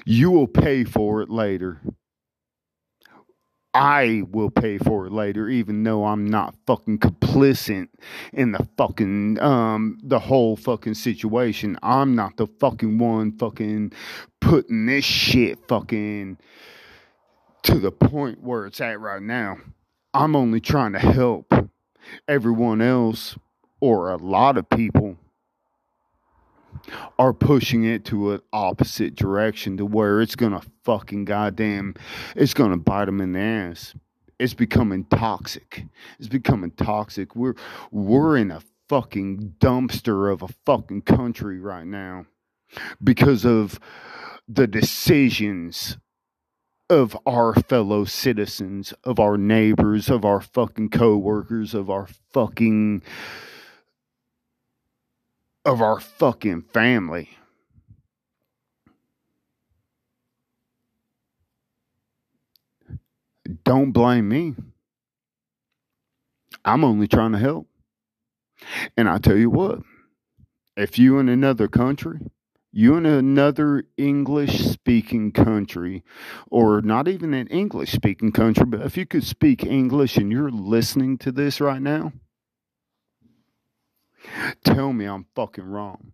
[0.06, 1.82] You will pay for it later
[3.74, 7.88] I will pay for it later, even though I'm not fucking complicit
[8.34, 11.78] in the fucking um the whole fucking situation.
[11.84, 13.94] I'm not the fucking one fucking
[14.40, 16.38] putting this shit fucking
[17.64, 19.58] to the point where it's at right now.
[20.14, 21.54] I'm only trying to help
[22.28, 23.38] everyone else
[23.80, 25.18] or a lot of people
[27.18, 31.96] are pushing it to an opposite direction to where it's gonna fucking goddamn
[32.36, 33.94] it's gonna bite them in the ass.
[34.40, 35.86] It's becoming toxic.
[36.18, 37.36] It's becoming toxic.
[37.36, 37.56] We're
[37.92, 42.26] we're in a fucking dumpster of a fucking country right now
[43.04, 43.80] because of
[44.48, 45.98] the decisions
[46.90, 53.04] of our fellow citizens of our neighbors of our fucking co-workers of our fucking
[55.66, 57.30] of our fucking family.
[63.64, 64.56] Don't blame me.
[66.66, 67.68] I'm only trying to help.
[68.98, 69.80] And I tell you what,
[70.76, 72.20] if you in another country,
[72.72, 76.04] you in another English speaking country,
[76.52, 80.52] or not even an English speaking country, but if you could speak English and you're
[80.52, 82.14] listening to this right now,
[84.64, 86.12] Tell me I'm fucking wrong.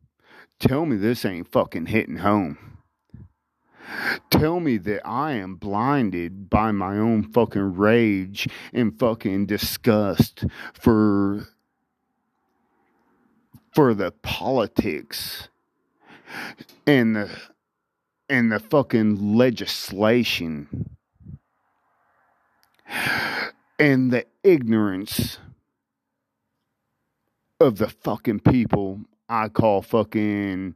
[0.60, 2.76] Tell me this ain't fucking hitting home.
[4.30, 11.47] Tell me that I am blinded by my own fucking rage and fucking disgust for
[13.74, 15.49] for the politics
[16.88, 17.30] and the
[18.30, 20.89] and the fucking legislation
[23.78, 25.38] and the ignorance
[27.60, 30.76] of the fucking people I call fucking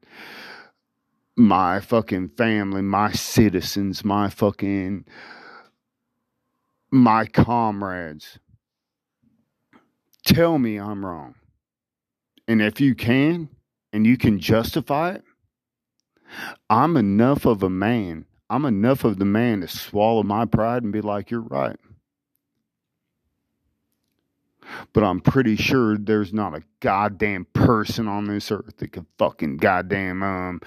[1.36, 5.06] my fucking family, my citizens, my fucking
[6.92, 8.40] my comrades.
[10.26, 11.36] Tell me I'm wrong.
[12.48, 13.50] And if you can
[13.94, 15.24] and you can justify it,
[16.70, 18.26] I'm enough of a man.
[18.50, 21.78] I'm enough of the man to swallow my pride and be like, you're right
[24.94, 29.58] but I'm pretty sure there's not a goddamn person on this earth that can fucking
[29.58, 30.62] goddamn um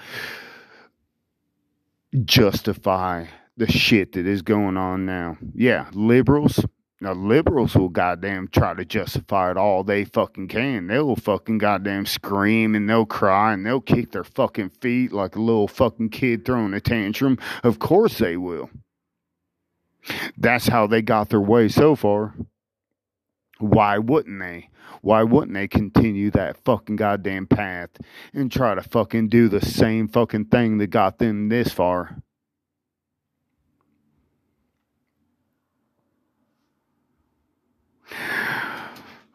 [2.25, 3.25] justify
[3.57, 5.37] the shit that is going on now.
[5.53, 6.63] Yeah, liberals.
[7.01, 10.87] Now liberals will goddamn try to justify it all they fucking can.
[10.87, 15.35] They will fucking goddamn scream and they'll cry and they'll kick their fucking feet like
[15.35, 17.37] a little fucking kid throwing a tantrum.
[17.61, 18.69] Of course they will.
[20.37, 22.35] That's how they got their way so far
[23.63, 24.69] why wouldn't they?
[25.01, 27.89] Why wouldn't they continue that fucking goddamn path
[28.33, 32.17] and try to fucking do the same fucking thing that got them this far?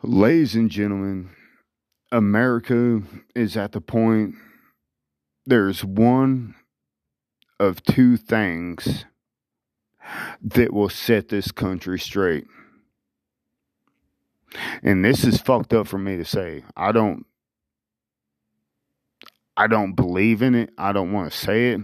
[0.02, 1.30] Ladies and gentlemen,
[2.12, 3.02] America
[3.34, 4.34] is at the point
[5.44, 6.54] there's one
[7.58, 9.04] of two things
[10.40, 12.46] that will set this country straight.
[14.82, 16.64] And this is fucked up for me to say.
[16.76, 17.26] I don't
[19.56, 20.70] I don't believe in it.
[20.78, 21.80] I don't want to say it.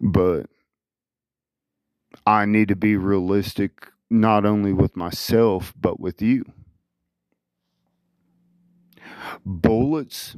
[0.00, 0.46] But
[2.26, 6.44] I need to be realistic not only with myself but with you.
[9.44, 10.36] Bullets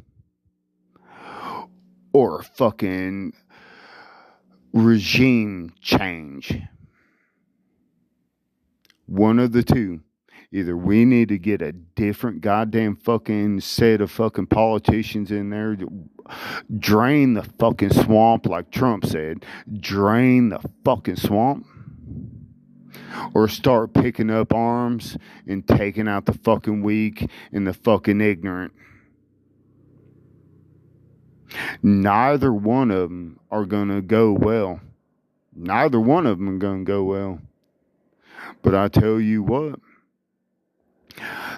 [2.12, 3.32] or fucking
[4.72, 6.60] regime change.
[9.06, 10.00] One of the two.
[10.50, 15.76] Either we need to get a different goddamn fucking set of fucking politicians in there,
[15.76, 16.08] to
[16.78, 19.44] drain the fucking swamp, like Trump said,
[19.78, 21.66] drain the fucking swamp,
[23.34, 28.72] or start picking up arms and taking out the fucking weak and the fucking ignorant.
[31.82, 34.80] Neither one of them are going to go well.
[35.54, 37.40] Neither one of them are going to go well.
[38.62, 39.80] But I tell you what,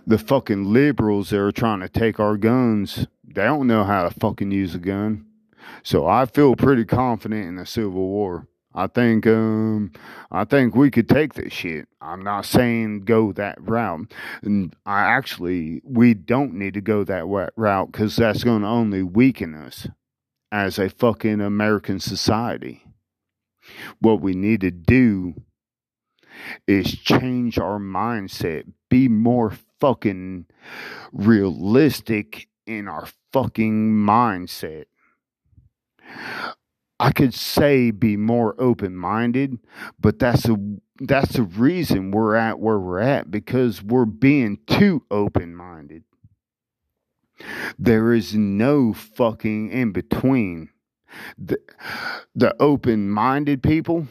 [0.06, 4.11] the fucking liberals that are trying to take our guns, they don't know how to
[4.11, 5.26] fucking use a gun.
[5.82, 8.46] So I feel pretty confident in the Civil War.
[8.72, 9.92] I think um
[10.30, 11.88] I think we could take this shit.
[12.00, 14.12] I'm not saying go that route.
[14.42, 19.02] And I actually we don't need to go that route cuz that's going to only
[19.02, 19.88] weaken us
[20.52, 22.84] as a fucking American society.
[23.98, 25.34] What we need to do
[26.66, 30.45] is change our mindset, be more fucking
[31.12, 34.84] realistic in our fucking mindset.
[36.99, 39.59] I could say be more open minded,
[39.99, 40.59] but that's a
[41.01, 46.05] that's the reason we're at where we're at because we're being too open minded.
[47.78, 50.68] There is no fucking in between.
[51.38, 51.59] The,
[52.34, 54.09] the open minded people,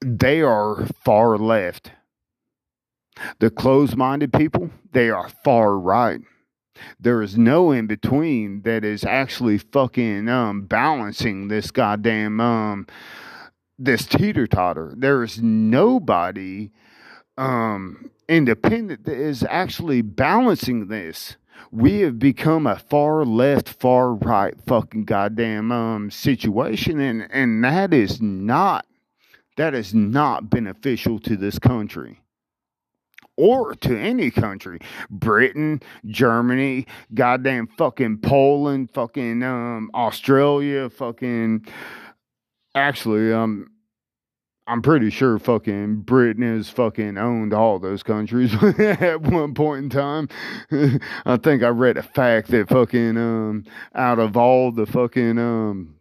[0.00, 1.90] they are far left.
[3.38, 6.20] The closed minded people, they are far right.
[6.98, 12.86] There is no in between that is actually fucking um balancing this goddamn um
[13.78, 14.94] this teeter totter.
[14.96, 16.70] There is nobody
[17.36, 21.36] um independent that is actually balancing this.
[21.70, 27.92] We have become a far left, far right fucking goddamn um situation and and that
[27.92, 28.86] is not
[29.56, 32.20] that is not beneficial to this country
[33.40, 34.78] or to any country.
[35.08, 41.66] Britain, Germany, goddamn fucking Poland, fucking um Australia, fucking
[42.74, 43.70] actually um
[44.66, 49.90] I'm pretty sure fucking Britain has fucking owned all those countries at one point in
[49.90, 50.28] time.
[51.24, 53.64] I think I read a fact that fucking um
[53.94, 55.94] out of all the fucking um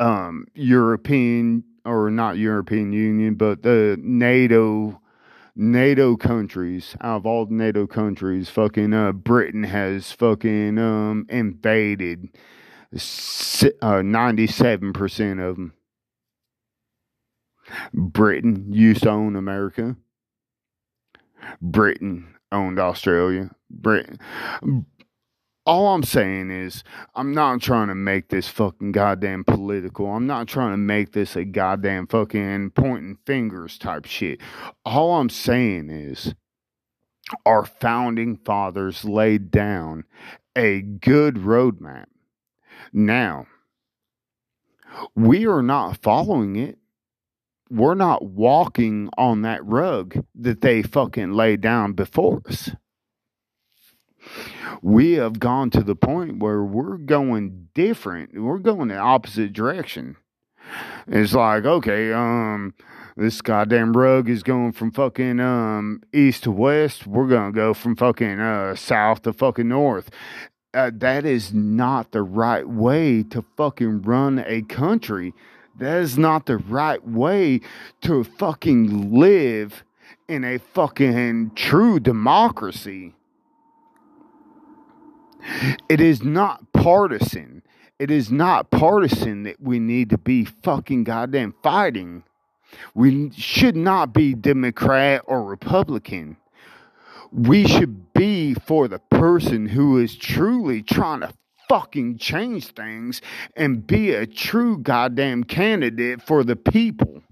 [0.00, 5.00] um European or not European Union, but the NATO
[5.54, 12.28] NATO countries, out of all NATO countries, fucking uh, Britain has fucking um, invaded
[12.92, 15.74] uh, 97% of them.
[17.94, 19.96] Britain used to own America.
[21.60, 23.50] Britain owned Australia.
[23.70, 24.18] Britain
[25.66, 26.82] all I'm saying is,
[27.14, 30.10] I'm not trying to make this fucking goddamn political.
[30.10, 34.40] I'm not trying to make this a goddamn fucking pointing fingers type shit.
[34.84, 36.34] All I'm saying is,
[37.46, 40.04] our founding fathers laid down
[40.56, 42.06] a good roadmap.
[42.92, 43.46] Now,
[45.14, 46.78] we are not following it.
[47.70, 52.70] We're not walking on that rug that they fucking laid down before us
[54.82, 58.40] we have gone to the point where we're going different.
[58.40, 60.16] We're going the opposite direction.
[61.06, 62.74] It's like, okay, um,
[63.16, 67.06] this goddamn rug is going from fucking um east to west.
[67.06, 70.10] We're gonna go from fucking uh south to fucking north.
[70.72, 75.34] Uh, that is not the right way to fucking run a country.
[75.78, 77.60] That is not the right way
[78.02, 79.82] to fucking live
[80.28, 83.14] in a fucking true democracy.
[85.88, 87.62] It is not partisan.
[87.98, 92.24] It is not partisan that we need to be fucking goddamn fighting.
[92.94, 96.36] We should not be Democrat or Republican.
[97.32, 101.32] We should be for the person who is truly trying to
[101.68, 103.20] fucking change things
[103.54, 107.22] and be a true goddamn candidate for the people.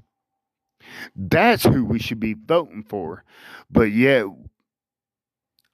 [1.17, 3.25] That's who we should be voting for.
[3.71, 4.27] But yet,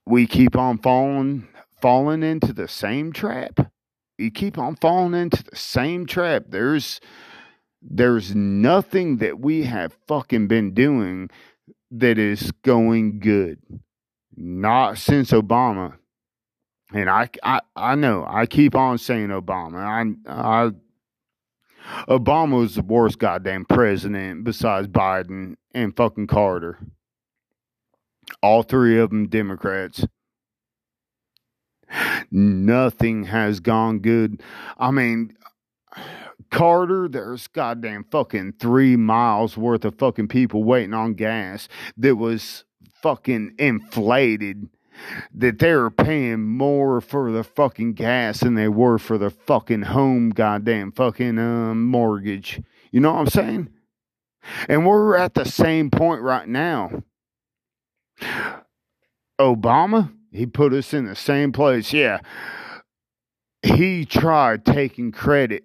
[0.07, 1.49] we keep on falling
[1.85, 3.70] falling into the same trap.
[4.16, 6.45] You keep on falling into the same trap.
[6.49, 6.99] There's
[7.82, 11.28] there's nothing that we have fucking been doing
[11.91, 13.59] that is going good.
[14.35, 15.99] Not since Obama.
[16.95, 20.16] And I, I, I know I keep on saying Obama.
[20.26, 20.70] I, I,
[22.09, 26.78] Obama was the worst goddamn president besides Biden and fucking Carter.
[28.43, 30.07] All three of them Democrats.
[32.30, 34.42] Nothing has gone good.
[34.78, 35.36] I mean,
[36.51, 42.64] Carter, there's goddamn fucking three miles worth of fucking people waiting on gas that was
[43.03, 44.68] fucking inflated.
[45.34, 49.82] That they were paying more for the fucking gas than they were for the fucking
[49.82, 52.62] home goddamn fucking um, mortgage.
[52.92, 53.70] You know what I'm saying?
[54.68, 57.03] And we're at the same point right now.
[59.40, 61.93] Obama, he put us in the same place.
[61.93, 62.18] Yeah.
[63.62, 65.64] He tried taking credit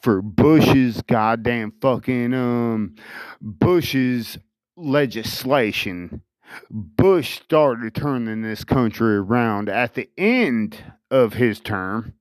[0.00, 2.94] for Bush's goddamn fucking um
[3.42, 4.38] Bush's
[4.76, 6.22] legislation.
[6.70, 10.78] Bush started turning this country around at the end
[11.10, 12.14] of his term.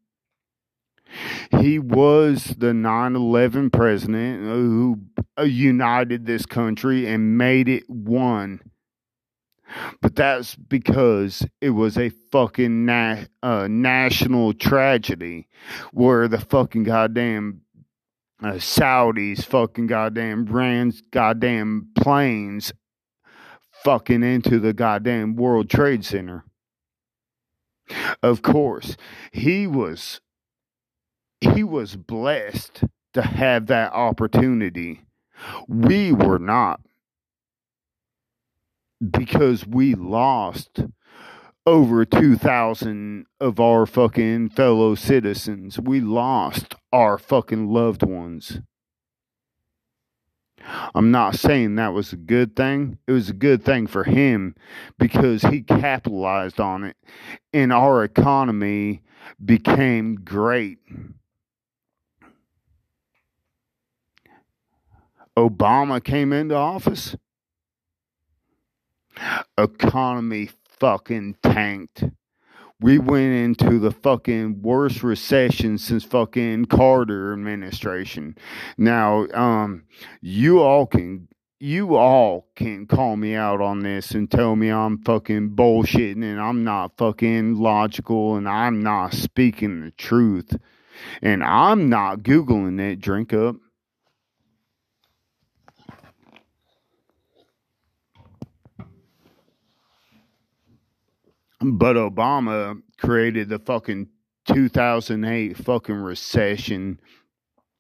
[1.62, 5.00] He was the 9 11 president who
[5.46, 8.60] united this country and made it one
[10.01, 15.47] but that's because it was a fucking na- uh, national tragedy
[15.91, 17.61] where the fucking goddamn
[18.41, 22.74] uh, Saudis fucking goddamn ran goddamn planes
[23.84, 26.43] fucking into the goddamn World Trade Center.
[28.21, 28.95] Of course,
[29.32, 30.21] he was
[31.41, 35.01] he was blessed to have that opportunity.
[35.67, 36.82] We were not.
[39.12, 40.82] Because we lost
[41.66, 45.80] over 2,000 of our fucking fellow citizens.
[45.80, 48.60] We lost our fucking loved ones.
[50.95, 52.97] I'm not saying that was a good thing.
[53.08, 54.56] It was a good thing for him
[54.97, 56.95] because he capitalized on it
[57.51, 59.01] and our economy
[59.43, 60.80] became great.
[65.38, 67.16] Obama came into office.
[69.57, 70.49] Economy
[70.80, 72.05] fucking tanked.
[72.80, 78.36] We went into the fucking worst recession since fucking Carter administration.
[78.78, 79.86] Now, um,
[80.21, 81.30] you all can
[81.63, 86.41] you all can call me out on this and tell me I'm fucking bullshitting and
[86.41, 90.57] I'm not fucking logical and I'm not speaking the truth.
[91.21, 93.55] And I'm not Googling it, drink up.
[101.66, 104.09] But Obama created the fucking
[104.47, 106.99] 2008 fucking recession,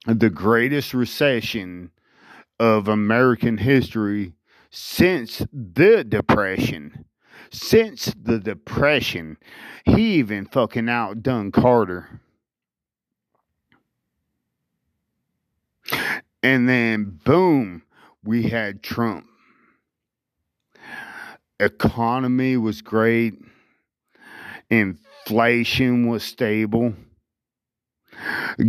[0.05, 1.91] the greatest recession
[2.61, 4.35] of American history
[4.69, 7.03] since the Depression.
[7.51, 9.35] Since the Depression,
[9.83, 12.21] he even fucking outdone Carter.
[16.41, 17.83] And then, boom,
[18.23, 19.25] we had Trump.
[21.59, 23.33] Economy was great
[24.69, 26.93] Inflation was stable.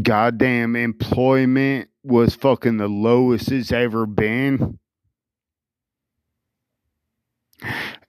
[0.02, 4.78] Goddamn employment was fucking the lowest it's ever been.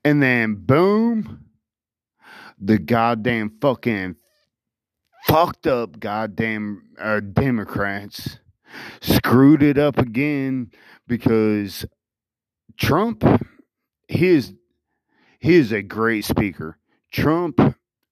[0.03, 1.45] And then boom,
[2.59, 4.15] the goddamn fucking
[5.25, 8.39] fucked up goddamn uh, Democrats
[9.01, 10.71] screwed it up again
[11.07, 11.85] because
[12.77, 13.23] Trump,
[14.07, 14.53] he is
[15.39, 16.77] he is a great speaker.
[17.15, 17.61] Trump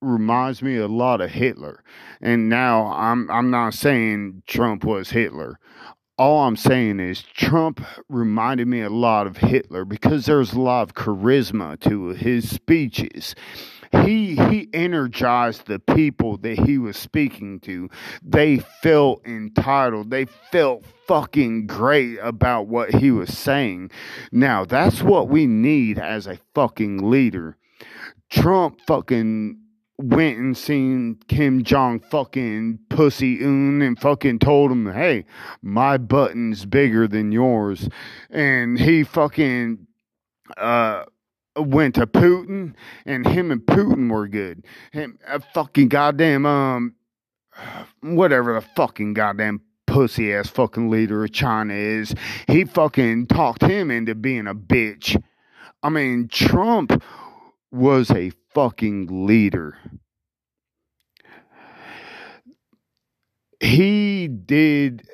[0.02, 1.84] reminds me a lot of Hitler.
[2.22, 5.60] And now I'm I'm not saying Trump was Hitler.
[6.18, 10.84] All I'm saying is Trump reminded me a lot of Hitler because there's a lot
[10.84, 13.36] of charisma to his speeches.
[13.92, 17.90] He he energized the people that he was speaking to.
[18.24, 20.12] They felt entitled.
[20.12, 23.92] They felt fucking great about what he was saying.
[24.32, 27.58] Now, that's what we need as a fucking leader.
[28.34, 29.60] Trump fucking
[30.00, 35.26] went and seen Kim Jong fucking pussy un and fucking told him, hey,
[35.62, 37.88] my button's bigger than yours.
[38.32, 39.86] And he fucking
[40.58, 41.04] uh
[41.56, 42.74] went to Putin
[43.06, 44.66] and him and Putin were good.
[44.92, 46.96] Him a fucking goddamn um
[48.02, 52.16] whatever the fucking goddamn pussy ass fucking leader of China is.
[52.48, 55.22] He fucking talked him into being a bitch.
[55.84, 57.04] I mean, Trump
[57.74, 59.78] was a fucking leader.
[63.60, 65.08] He did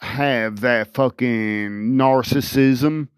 [0.00, 3.08] have that fucking narcissism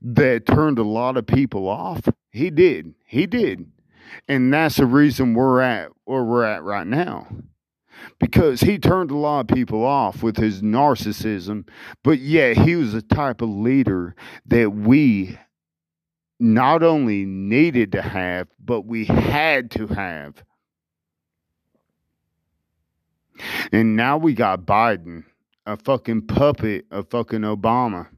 [0.00, 2.08] that turned a lot of people off.
[2.30, 2.94] He did.
[3.04, 3.70] He did.
[4.28, 7.26] And that's the reason we're at where we're at right now.
[8.20, 11.66] Because he turned a lot of people off with his narcissism,
[12.04, 14.14] but yet he was the type of leader
[14.46, 15.38] that we
[16.38, 20.42] not only needed to have, but we had to have.
[23.72, 25.24] And now we got Biden,
[25.66, 28.08] a fucking puppet of fucking Obama.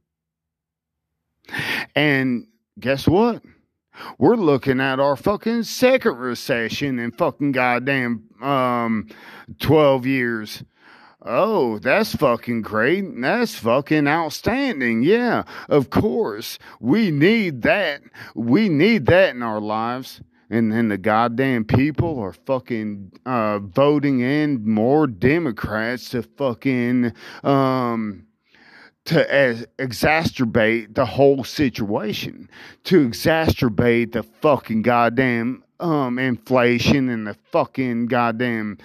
[1.95, 2.47] And
[2.79, 3.43] guess what?
[4.19, 9.09] We're looking at our fucking second recession in fucking goddamn um
[9.59, 10.63] 12 years.
[11.23, 13.05] Oh, that's fucking great.
[13.21, 15.03] That's fucking outstanding.
[15.03, 16.59] Yeah, of course.
[16.81, 18.03] We need that.
[18.35, 20.21] We need that in our lives.
[20.51, 27.13] And then the goddamn people are fucking uh, voting in more Democrats to fucking
[27.45, 28.25] um,
[29.05, 32.49] to exacerbate the whole situation,
[32.85, 38.79] to exacerbate the fucking goddamn um, inflation and the fucking goddamn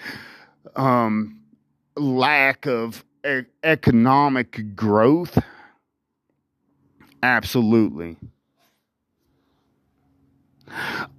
[0.76, 1.43] um,
[1.96, 5.38] lack of e- economic growth?
[7.22, 8.18] Absolutely.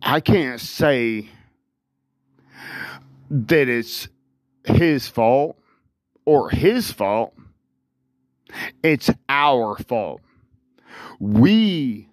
[0.03, 1.29] I can't say
[3.31, 4.09] that it's
[4.65, 5.57] his fault
[6.25, 7.35] or his fault.
[8.83, 10.21] It's our fault.
[11.19, 12.09] We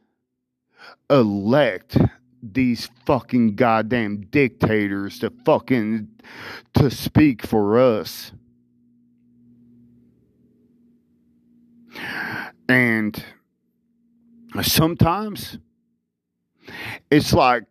[1.10, 1.98] elect
[2.42, 6.08] these fucking goddamn dictators to fucking
[6.74, 8.32] to speak for us.
[12.68, 13.24] And
[14.62, 15.58] sometimes
[17.10, 17.66] it's like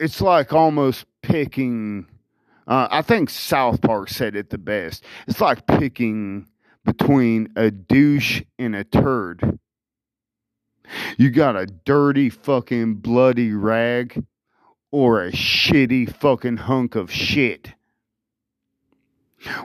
[0.00, 2.06] it's like almost picking
[2.66, 5.02] uh, I think South Park said it the best.
[5.26, 6.46] It's like picking
[6.84, 9.58] between a douche and a turd.
[11.16, 14.24] You got a dirty fucking bloody rag
[14.90, 17.72] or a shitty fucking hunk of shit.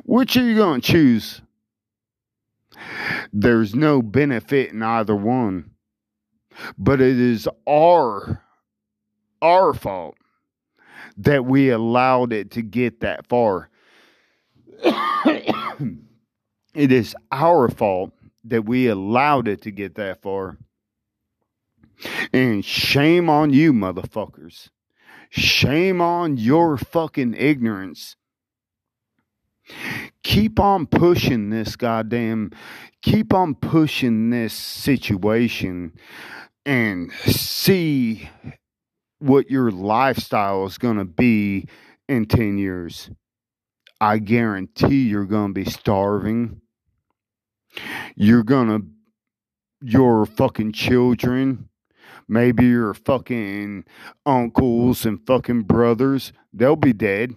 [0.05, 1.41] Which are you going to choose?
[3.31, 5.71] There's no benefit in either one.
[6.77, 8.43] But it is our
[9.41, 10.15] our fault
[11.17, 13.69] that we allowed it to get that far.
[14.83, 18.11] it is our fault
[18.45, 20.57] that we allowed it to get that far.
[22.31, 24.69] And shame on you, motherfuckers.
[25.29, 28.15] Shame on your fucking ignorance.
[30.23, 32.51] Keep on pushing this goddamn,
[33.01, 35.93] keep on pushing this situation
[36.65, 38.29] and see
[39.19, 41.67] what your lifestyle is going to be
[42.07, 43.09] in 10 years.
[43.99, 46.61] I guarantee you're going to be starving.
[48.15, 48.87] You're going to,
[49.81, 51.69] your fucking children,
[52.27, 53.85] maybe your fucking
[54.25, 57.35] uncles and fucking brothers, they'll be dead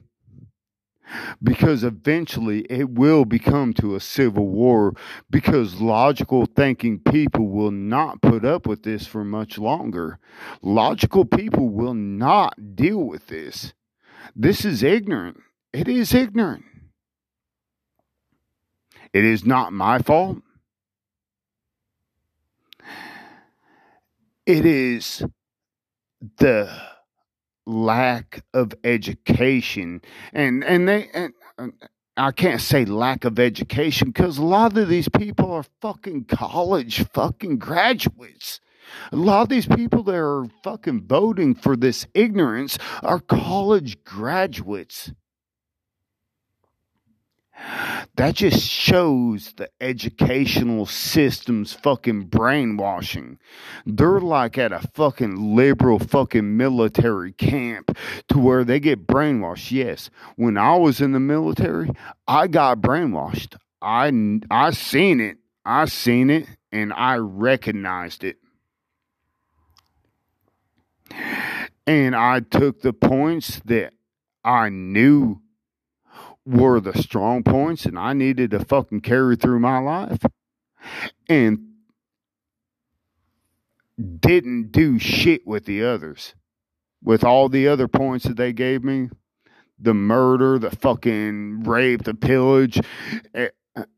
[1.43, 4.95] because eventually it will become to a civil war
[5.31, 10.19] because logical thinking people will not put up with this for much longer.
[10.63, 13.73] Logical people will not deal with this.
[14.35, 15.41] This is ignorant.
[15.73, 16.65] It is ignorant.
[19.13, 20.39] It is not my fault.
[24.45, 25.25] It is
[26.39, 26.96] the
[27.67, 30.01] lack of education
[30.33, 31.33] and and they and,
[32.19, 37.05] I can't say lack of education because a lot of these people are fucking college
[37.13, 38.61] fucking graduates.
[39.13, 45.13] A lot of these people that are fucking voting for this ignorance are college graduates.
[48.17, 53.39] That just shows the educational system's fucking brainwashing.
[53.85, 57.97] They're like at a fucking liberal fucking military camp
[58.29, 59.71] to where they get brainwashed.
[59.71, 61.91] Yes, when I was in the military,
[62.29, 63.57] I got brainwashed.
[63.81, 64.13] I
[64.51, 65.39] I seen it.
[65.65, 68.37] I seen it and I recognized it.
[71.87, 73.93] And I took the points that
[74.45, 75.41] I knew
[76.47, 80.25] were the strong points and I needed to fucking carry through my life
[81.29, 81.59] and
[84.21, 86.35] didn't do shit with the others.
[87.03, 89.11] With all the other points that they gave me,
[89.79, 92.81] the murder, the fucking rape, the pillage,
[93.35, 93.49] eh,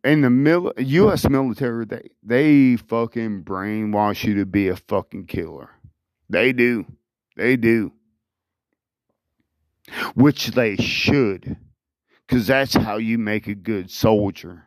[0.02, 1.28] in the mil- U.S.
[1.28, 5.70] military, they they fucking brainwash you to be a fucking killer.
[6.28, 6.84] They do,
[7.36, 7.92] they do,
[10.14, 11.56] which they should
[12.28, 14.64] because that's how you make a good soldier.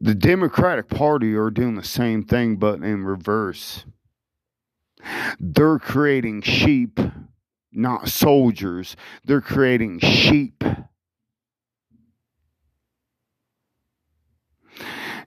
[0.00, 3.84] The Democratic Party are doing the same thing, but in reverse.
[5.40, 7.00] They're creating sheep,
[7.72, 8.96] not soldiers.
[9.24, 10.62] They're creating sheep.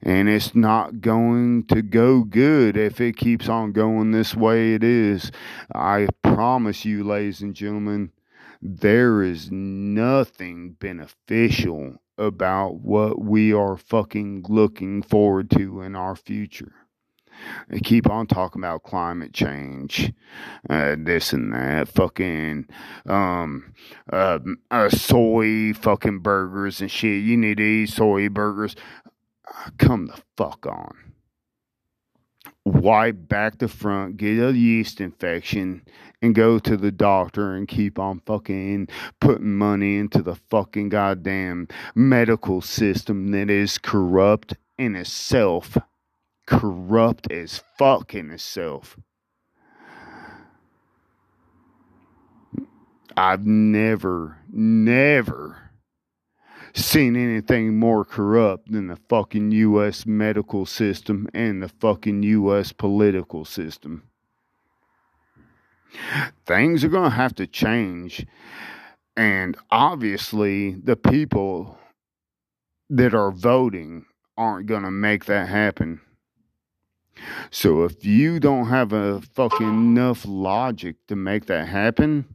[0.00, 4.84] And it's not going to go good if it keeps on going this way it
[4.84, 5.30] is.
[5.74, 8.12] I promise you, ladies and gentlemen,
[8.60, 16.72] there is nothing beneficial about what we are fucking looking forward to in our future.
[17.68, 20.12] They keep on talking about climate change,
[20.68, 22.66] uh, this and that, fucking,
[23.06, 23.74] um,
[24.12, 24.40] uh,
[24.70, 27.22] uh, soy fucking burgers and shit.
[27.22, 28.74] You need to eat soy burgers.
[29.78, 30.96] Come the fuck on.
[32.64, 35.82] Wipe back the front, get a yeast infection,
[36.20, 38.88] and go to the doctor and keep on fucking
[39.20, 45.76] putting money into the fucking goddamn medical system that is corrupt in itself.
[46.46, 48.96] Corrupt as fuck in itself.
[53.16, 55.70] I've never, never
[56.72, 60.06] seen anything more corrupt than the fucking U.S.
[60.06, 62.72] medical system and the fucking U.S.
[62.72, 64.04] political system
[66.46, 68.26] things are going to have to change.
[69.16, 71.78] And obviously, the people
[72.88, 76.00] that are voting aren't going to make that happen.
[77.50, 82.26] So if you don't have a fucking enough logic to make that happen,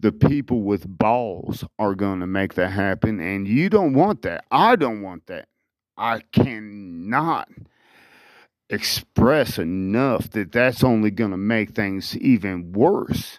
[0.00, 3.20] the people with balls are going to make that happen.
[3.20, 4.44] And you don't want that.
[4.50, 5.48] I don't want that.
[5.96, 7.48] I cannot
[8.74, 13.38] express enough that that's only going to make things even worse.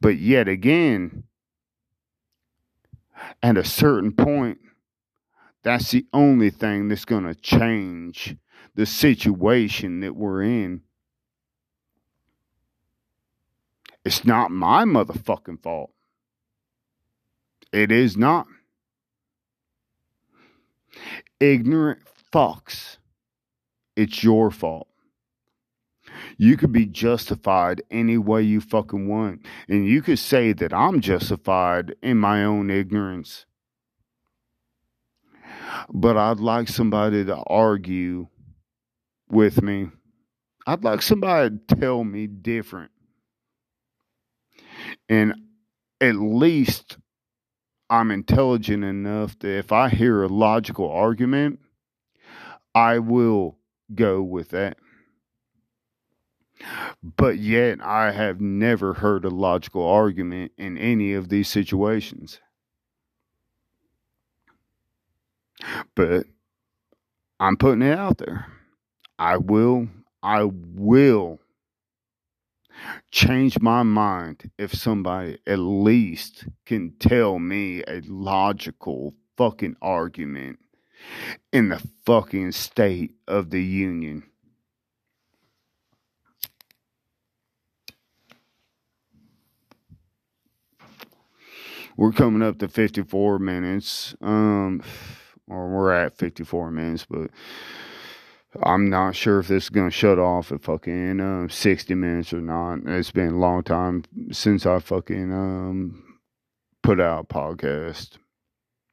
[0.00, 1.24] But yet again,
[3.42, 4.58] at a certain point,
[5.62, 8.36] that's the only thing that's going to change
[8.74, 10.82] the situation that we're in.
[14.04, 15.90] It's not my motherfucking fault.
[17.72, 18.46] It is not.
[21.40, 22.00] Ignorant
[22.32, 22.98] fucks.
[23.96, 24.88] It's your fault.
[26.36, 29.44] You could be justified any way you fucking want.
[29.68, 33.44] And you could say that I'm justified in my own ignorance.
[35.90, 38.28] But I'd like somebody to argue
[39.30, 39.88] with me.
[40.66, 42.90] I'd like somebody to tell me different.
[45.08, 45.34] And
[46.00, 46.98] at least
[47.90, 51.60] I'm intelligent enough that if I hear a logical argument,
[52.78, 53.58] I will
[53.92, 54.78] go with that.
[57.02, 62.38] But yet, I have never heard a logical argument in any of these situations.
[65.96, 66.26] But
[67.40, 68.46] I'm putting it out there.
[69.18, 69.88] I will,
[70.22, 71.40] I will
[73.10, 80.60] change my mind if somebody at least can tell me a logical fucking argument
[81.52, 84.24] in the fucking state of the union.
[91.96, 94.14] We're coming up to 54 minutes.
[94.20, 94.82] Um
[95.48, 97.30] or we're at 54 minutes, but
[98.62, 102.32] I'm not sure if this is going to shut off at fucking uh, 60 minutes
[102.32, 102.80] or not.
[102.86, 106.18] It's been a long time since I fucking um,
[106.82, 108.18] put out a podcast.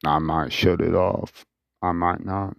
[0.05, 1.45] I might shut it off.
[1.85, 2.57] I might not.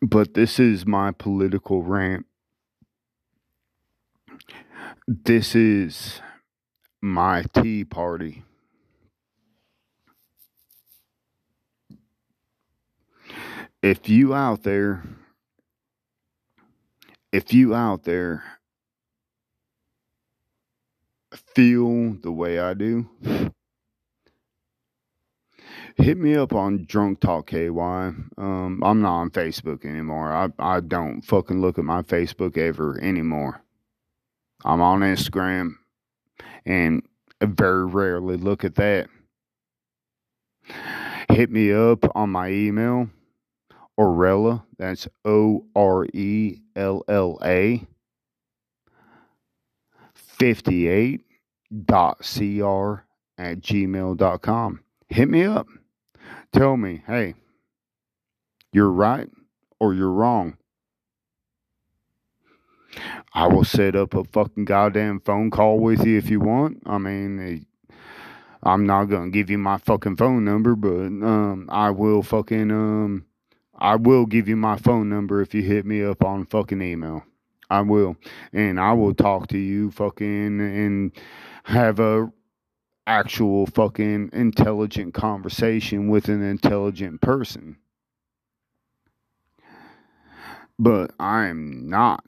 [0.00, 2.26] But this is my political rant.
[5.06, 6.20] This is
[7.00, 8.44] my tea party.
[13.82, 15.02] if you out there,
[17.32, 18.44] if you out there
[21.54, 23.08] feel the way I do,
[25.96, 27.68] hit me up on Drunk Talk KY.
[27.68, 30.32] Um, I'm not on Facebook anymore.
[30.32, 33.62] I, I don't fucking look at my Facebook ever anymore.
[34.64, 35.74] I'm on Instagram
[36.64, 37.02] and
[37.42, 39.08] very rarely look at that.
[41.30, 43.08] Hit me up on my email
[43.98, 44.64] Orella.
[44.78, 47.86] That's O R E L L A
[50.14, 51.20] 58
[51.84, 53.04] dot cr
[53.38, 54.80] at gmail.com.
[55.08, 55.66] Hit me up.
[56.52, 57.34] Tell me, hey,
[58.72, 59.28] you're right
[59.80, 60.56] or you're wrong.
[63.32, 66.82] I will set up a fucking goddamn phone call with you if you want.
[66.84, 67.66] I mean,
[68.62, 73.24] I'm not gonna give you my fucking phone number, but um, I will fucking um,
[73.78, 77.24] I will give you my phone number if you hit me up on fucking email.
[77.70, 78.16] I will.
[78.52, 81.12] And I will talk to you fucking and
[81.64, 82.30] have a
[83.06, 87.76] actual fucking intelligent conversation with an intelligent person.
[90.78, 92.24] But I am not.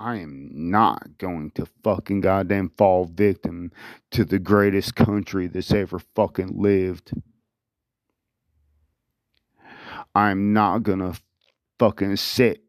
[0.00, 3.72] I am not going to fucking goddamn fall victim
[4.12, 7.12] to the greatest country that's ever fucking lived.
[10.14, 11.14] I'm not gonna
[11.78, 12.62] fucking sit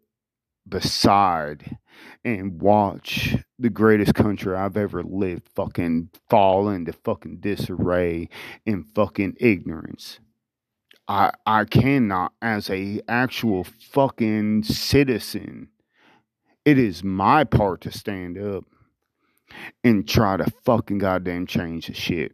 [0.68, 1.78] beside
[2.24, 8.30] and watch the greatest country I've ever lived fucking fall into fucking disarray
[8.66, 10.20] and fucking ignorance.
[11.08, 15.70] I I cannot as a actual fucking citizen.
[16.66, 18.66] It is my part to stand up
[19.84, 22.34] and try to fucking goddamn change the shit.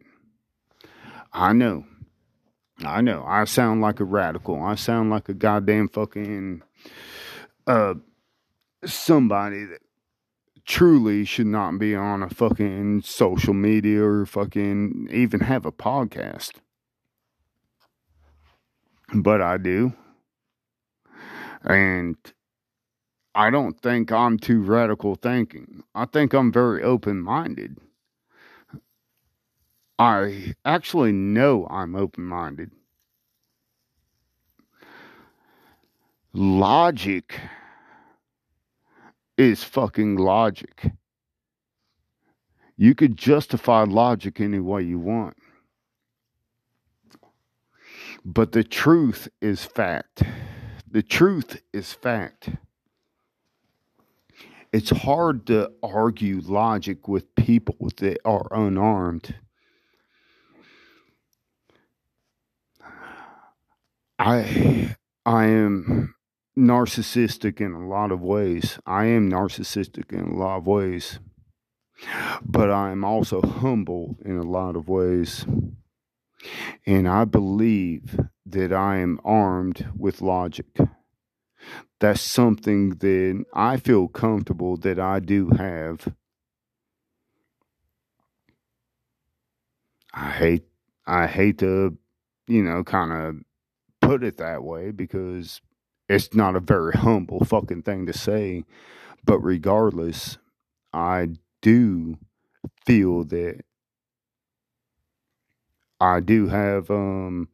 [1.32, 1.84] I know
[2.84, 3.24] I know.
[3.26, 4.62] I sound like a radical.
[4.62, 6.62] I sound like a goddamn fucking
[7.66, 7.94] uh
[8.84, 9.80] somebody that
[10.66, 16.54] truly should not be on a fucking social media or fucking even have a podcast.
[19.14, 19.94] But I do.
[21.62, 22.16] And
[23.34, 25.84] I don't think I'm too radical thinking.
[25.94, 27.78] I think I'm very open minded.
[29.98, 32.70] I actually know I'm open minded.
[36.34, 37.40] Logic
[39.38, 40.92] is fucking logic.
[42.76, 45.36] You could justify logic any way you want.
[48.24, 50.22] But the truth is fact.
[50.90, 52.50] The truth is fact.
[54.72, 59.34] It's hard to argue logic with people that are unarmed.
[64.18, 66.15] I I am
[66.58, 68.78] narcissistic in a lot of ways.
[68.86, 71.18] I am narcissistic in a lot of ways.
[72.44, 75.46] But I am also humble in a lot of ways.
[76.86, 80.66] And I believe that I am armed with logic.
[81.98, 86.14] That's something that I feel comfortable that I do have.
[90.12, 90.64] I hate
[91.06, 91.96] I hate to,
[92.46, 93.36] you know, kind of
[94.00, 95.60] put it that way because
[96.08, 98.64] it's not a very humble fucking thing to say.
[99.24, 100.38] But regardless,
[100.92, 101.30] I
[101.62, 102.18] do
[102.84, 103.62] feel that
[106.00, 107.48] I do have um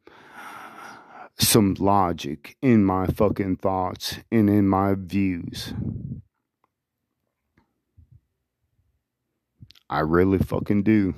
[1.39, 5.73] some logic in my fucking thoughts and in my views.
[9.89, 11.15] I really fucking do.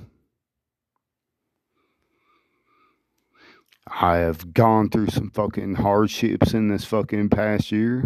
[3.88, 8.02] I have gone through some fucking hardships in this fucking past year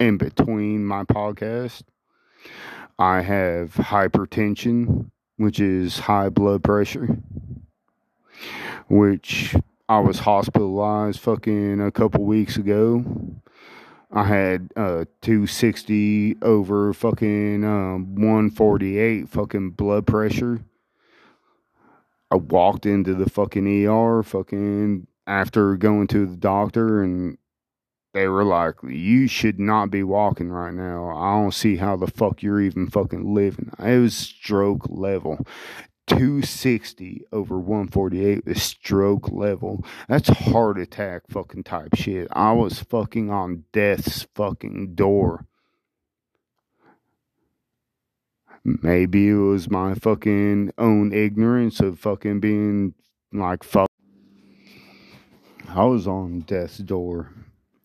[0.00, 1.82] in between my podcast.
[2.98, 7.18] I have hypertension, which is high blood pressure,
[8.88, 9.54] which
[9.88, 13.04] I was hospitalized fucking a couple weeks ago.
[14.10, 20.60] I had uh 260 over fucking um 148 fucking blood pressure
[22.32, 27.36] I walked into the fucking ER fucking after going to the doctor and
[28.14, 31.10] they were like, You should not be walking right now.
[31.10, 33.70] I don't see how the fuck you're even fucking living.
[33.78, 35.46] It was stroke level.
[36.06, 39.84] 260 over 148 is stroke level.
[40.08, 42.28] That's heart attack fucking type shit.
[42.32, 45.44] I was fucking on death's fucking door.
[48.64, 52.94] Maybe it was my fucking own ignorance of fucking being
[53.32, 53.88] like fuck.
[55.68, 57.32] I was on death's door.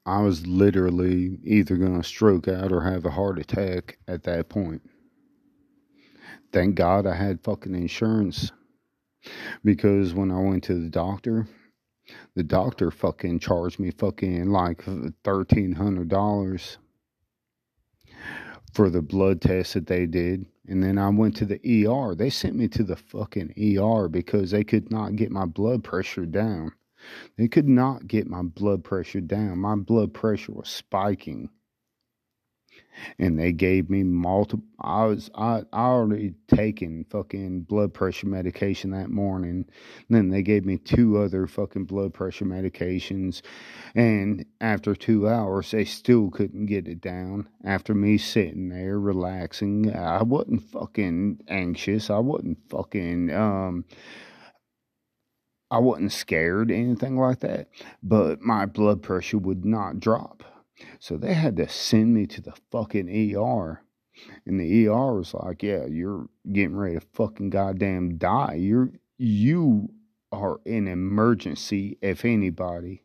[0.06, 4.82] I was literally either gonna stroke out or have a heart attack at that point.
[6.54, 8.52] Thank God I had fucking insurance.
[9.64, 11.48] Because when I went to the doctor,
[12.36, 14.84] the doctor fucking charged me fucking like
[15.24, 16.78] thirteen hundred dollars
[18.74, 20.46] for the blood test that they did.
[20.68, 22.14] And then I went to the ER.
[22.14, 26.26] They sent me to the fucking ER because they could not get my blood pressure
[26.26, 26.74] down.
[27.38, 29.60] They could not get my blood pressure down.
[29.60, 31.50] My blood pressure was spiking
[33.20, 38.92] and they gave me multiple i was i, I already taken fucking blood pressure medication
[38.92, 39.66] that morning.
[40.08, 43.42] And then they gave me two other fucking blood pressure medications
[43.96, 47.48] and after two hours they still couldn't get it down.
[47.64, 52.10] After me sitting there relaxing i wasn't fucking anxious.
[52.10, 53.86] I wasn't fucking um
[55.70, 57.68] I wasn't scared, anything like that,
[58.02, 60.44] but my blood pressure would not drop.
[61.00, 63.82] So they had to send me to the fucking ER.
[64.46, 68.56] And the ER was like, Yeah, you're getting ready to fucking goddamn die.
[68.56, 69.90] You're you
[70.32, 73.04] are in emergency if anybody.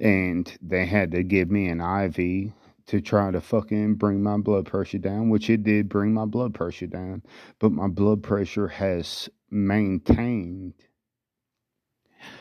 [0.00, 2.52] And they had to give me an IV
[2.86, 6.54] to try to fucking bring my blood pressure down, which it did bring my blood
[6.54, 7.22] pressure down.
[7.58, 10.74] But my blood pressure has maintained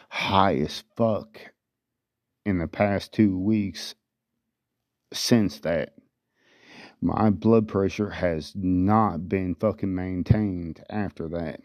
[0.09, 1.39] high as fuck
[2.47, 3.93] in the past two weeks
[5.11, 5.93] since that.
[7.01, 11.59] My blood pressure has not been fucking maintained after that.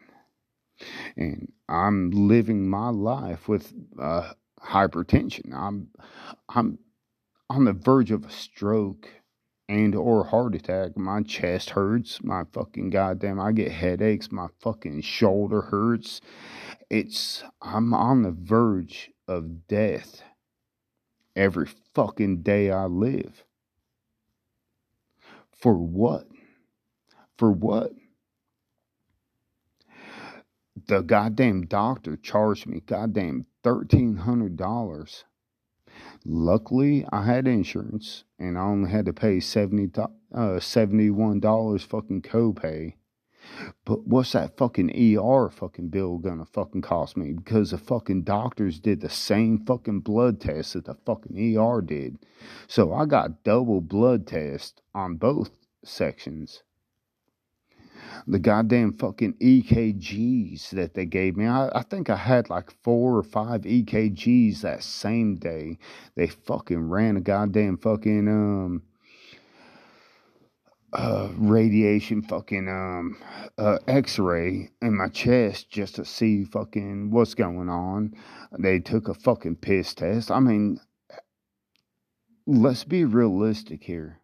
[1.16, 5.54] And I'm living my life with uh, hypertension.
[5.54, 5.88] I'm
[6.48, 6.80] I'm
[7.48, 9.08] on the verge of a stroke
[9.68, 10.96] and or heart attack.
[10.96, 12.24] My chest hurts.
[12.24, 14.32] My fucking goddamn I get headaches.
[14.32, 16.20] My fucking shoulder hurts.
[16.90, 20.24] It's I'm on the verge of death
[21.36, 23.44] every fucking day I live.
[25.52, 26.26] For what?
[27.36, 27.92] For what?
[30.86, 35.24] The goddamn doctor charged me goddamn $1,300.
[36.24, 42.94] Luckily, I had insurance and I only had to pay 70, uh, $71 fucking copay
[43.84, 47.32] but what's that fucking ER fucking bill gonna fucking cost me?
[47.32, 52.18] Because the fucking doctors did the same fucking blood test that the fucking ER did.
[52.66, 55.50] So I got double blood test on both
[55.84, 56.62] sections.
[58.26, 61.46] The goddamn fucking EKGs that they gave me.
[61.46, 65.78] I, I think I had like four or five EKGs that same day.
[66.14, 68.82] They fucking ran a goddamn fucking um
[70.93, 73.16] uh, radiation fucking um
[73.59, 78.14] uh, x-ray in my chest just to see fucking what's going on.
[78.59, 80.30] They took a fucking piss test.
[80.30, 80.78] I mean
[82.47, 84.20] let's be realistic here.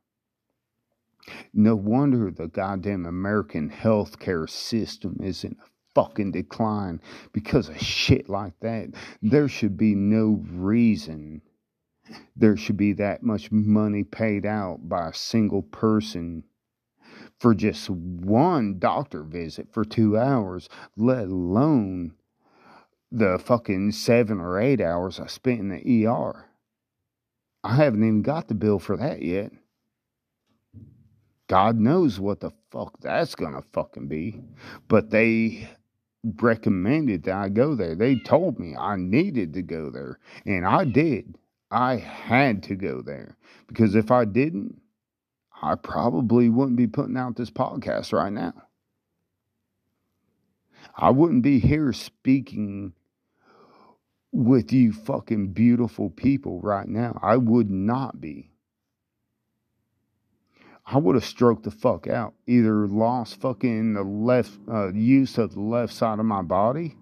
[1.54, 7.00] No wonder the goddamn american healthcare system is in a fucking decline
[7.32, 8.88] because of shit like that.
[9.22, 11.42] There should be no reason
[12.36, 16.44] there should be that much money paid out by a single person
[17.38, 22.14] for just one doctor visit for two hours, let alone
[23.10, 26.44] the fucking seven or eight hours I spent in the ER.
[27.64, 29.52] I haven't even got the bill for that yet.
[31.48, 34.42] God knows what the fuck that's gonna fucking be.
[34.86, 35.68] But they
[36.40, 37.94] recommended that I go there.
[37.94, 40.18] They told me I needed to go there.
[40.44, 41.36] And I did.
[41.70, 43.36] I had to go there.
[43.66, 44.80] Because if I didn't,
[45.60, 48.54] I probably wouldn't be putting out this podcast right now.
[50.96, 52.92] I wouldn't be here speaking
[54.32, 57.18] with you fucking beautiful people right now.
[57.22, 58.50] I would not be.
[60.86, 62.34] I would have stroked the fuck out.
[62.46, 66.96] Either lost fucking the left uh, use of the left side of my body,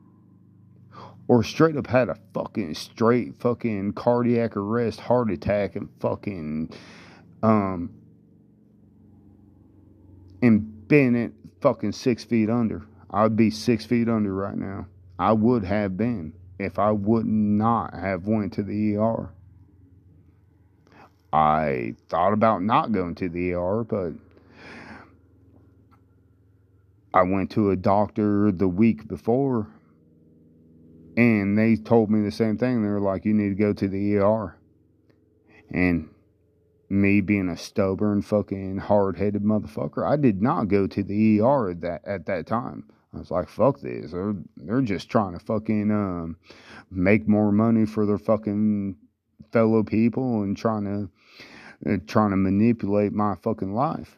[1.28, 6.72] or straight up had a fucking straight fucking cardiac arrest, heart attack, and fucking
[7.42, 7.90] um
[10.42, 12.86] and been at fucking six feet under.
[13.10, 14.86] I'd be six feet under right now.
[15.18, 19.30] I would have been if I would not have went to the ER.
[21.32, 24.12] I thought about not going to the ER, but
[27.12, 29.68] I went to a doctor the week before
[31.16, 32.82] and they told me the same thing.
[32.82, 34.56] They were like, you need to go to the ER.
[35.70, 36.10] And
[36.88, 41.70] me being a stubborn fucking hard headed motherfucker, I did not go to the ER
[41.70, 42.84] at that at that time.
[43.14, 44.12] I was like, fuck this.
[44.12, 46.36] They're, they're just trying to fucking um,
[46.90, 48.96] make more money for their fucking
[49.52, 54.16] fellow people and trying to uh, trying to manipulate my fucking life.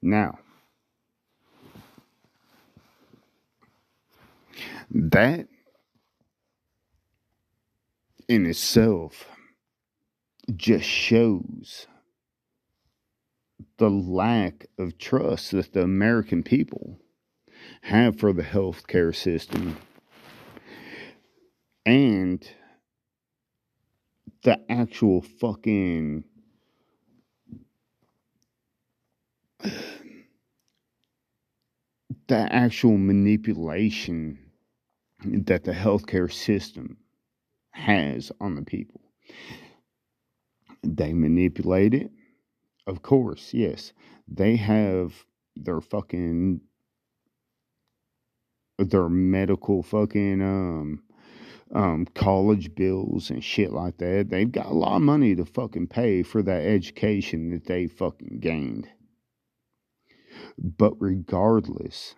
[0.00, 0.38] Now,
[4.90, 5.48] that
[8.28, 9.26] in itself
[10.56, 11.86] just shows
[13.78, 16.98] the lack of trust that the American people
[17.82, 19.76] have for the healthcare system
[21.86, 22.48] and
[24.42, 26.24] the actual fucking
[32.28, 34.38] the actual manipulation
[35.24, 36.98] that the healthcare system
[37.70, 39.00] has on the people.
[40.84, 42.10] They manipulate it.
[42.86, 43.92] Of course, yes.
[44.28, 45.24] They have
[45.56, 46.60] their fucking
[48.78, 51.02] their medical fucking um
[51.72, 54.28] um college bills and shit like that.
[54.30, 58.38] They've got a lot of money to fucking pay for that education that they fucking
[58.40, 58.88] gained.
[60.58, 62.14] But regardless,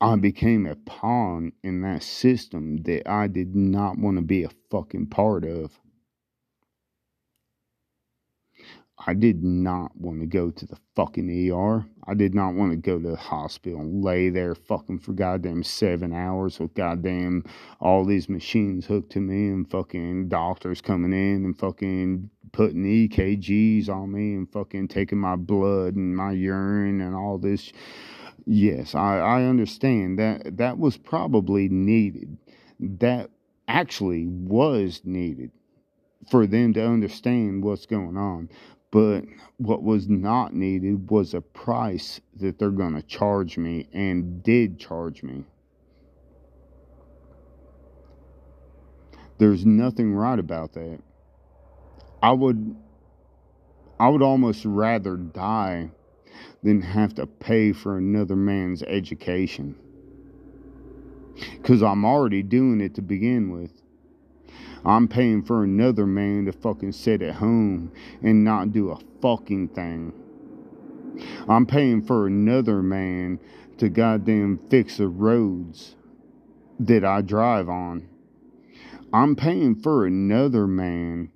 [0.00, 4.50] I became a pawn in that system that I did not want to be a
[4.70, 5.78] fucking part of.
[9.06, 11.86] I did not want to go to the fucking ER.
[12.06, 15.62] I did not want to go to the hospital and lay there fucking for goddamn
[15.62, 17.44] seven hours with goddamn
[17.80, 23.88] all these machines hooked to me and fucking doctors coming in and fucking putting EKGs
[23.88, 27.72] on me and fucking taking my blood and my urine and all this
[28.46, 32.36] Yes, I, I understand that that was probably needed.
[32.78, 33.30] That
[33.68, 35.50] actually was needed
[36.30, 38.48] for them to understand what's going on.
[38.90, 39.24] But
[39.58, 44.78] what was not needed was a price that they're going to charge me and did
[44.78, 45.44] charge me.
[49.38, 51.00] There's nothing right about that.
[52.22, 52.76] I would
[53.98, 55.90] I would almost rather die
[56.62, 59.74] than have to pay for another man's education.
[61.56, 63.72] Because I'm already doing it to begin with.
[64.84, 67.92] I'm paying for another man to fucking sit at home
[68.22, 70.12] and not do a fucking thing.
[71.48, 73.40] I'm paying for another man
[73.78, 75.96] to goddamn fix the roads
[76.78, 78.08] that I drive on.
[79.12, 81.30] I'm paying for another man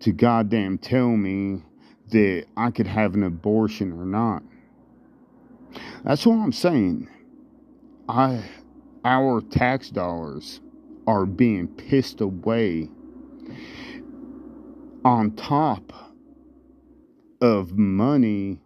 [0.00, 1.62] to goddamn tell me
[2.10, 4.42] that I could have an abortion or not.
[6.04, 7.08] That's what I'm saying.
[8.08, 8.44] I
[9.04, 10.60] our tax dollars
[11.06, 12.88] are being pissed away
[15.04, 15.92] on top
[17.40, 18.60] of money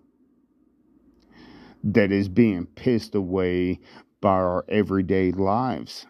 [1.84, 3.80] that is being pissed away
[4.20, 6.06] by our everyday lives.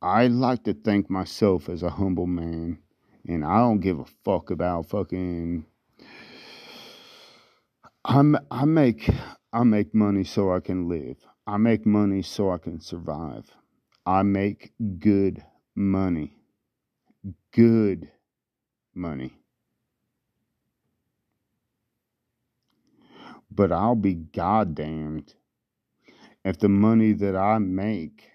[0.00, 2.78] I like to think myself as a humble man,
[3.26, 5.66] and I don't give a fuck about fucking.
[8.04, 9.10] I'm I make
[9.52, 11.16] I make money so I can live.
[11.46, 13.50] I make money so I can survive.
[14.06, 15.44] I make good
[15.74, 16.36] money.
[17.52, 18.10] Good
[18.94, 19.32] money.
[23.50, 25.34] But I'll be goddamned
[26.44, 28.30] if the money that I make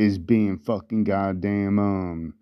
[0.00, 2.34] is being fucking goddamn um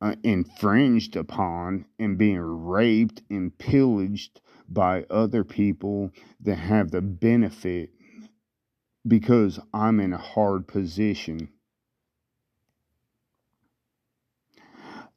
[0.00, 6.10] uh, infringed upon and being raped and pillaged by other people
[6.40, 7.90] that have the benefit
[9.06, 11.48] because I'm in a hard position.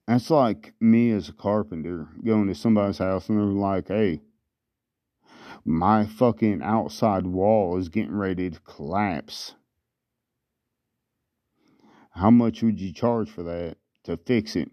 [0.08, 4.22] That's like me as a carpenter going to somebody's house and they're like, hey,
[5.64, 9.54] my fucking outside wall is getting ready to collapse.
[12.12, 14.70] How much would you charge for that to fix it?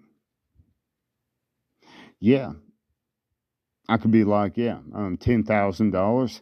[2.21, 2.53] Yeah.
[3.89, 6.41] I could be like, yeah, um, $10,000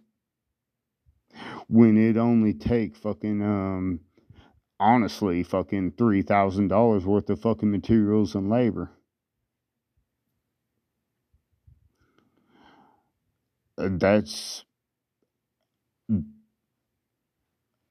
[1.68, 4.00] when it only take fucking, um,
[4.80, 8.90] honestly, fucking $3,000 worth of fucking materials and labor.
[13.78, 14.64] Uh, that's,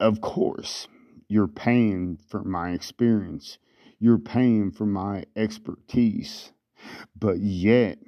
[0.00, 0.88] of course
[1.28, 3.58] you're paying for my experience,
[3.98, 6.52] you're paying for my expertise,
[7.18, 7.98] but yet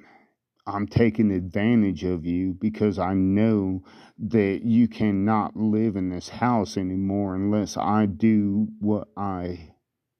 [0.65, 3.83] I'm taking advantage of you because I know
[4.19, 9.73] that you cannot live in this house anymore unless I do what I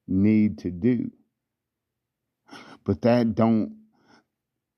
[0.08, 1.12] need to do.
[2.84, 3.78] But that don't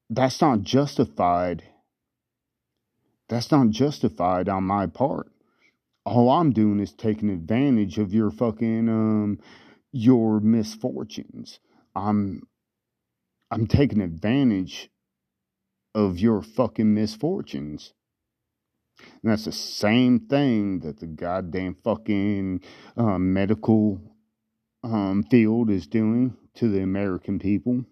[0.10, 1.64] that's not justified.
[3.30, 5.32] That's not justified on my part
[6.06, 9.40] all I'm doing is taking advantage of your fucking um
[9.92, 11.60] your misfortunes.
[11.96, 12.44] I'm
[13.52, 14.90] I'm taking advantage
[15.94, 17.94] of your fucking misfortunes.
[19.22, 22.62] And that's the same thing that the goddamn fucking
[22.96, 24.00] uh, medical
[24.84, 27.84] um, field is doing to the American people.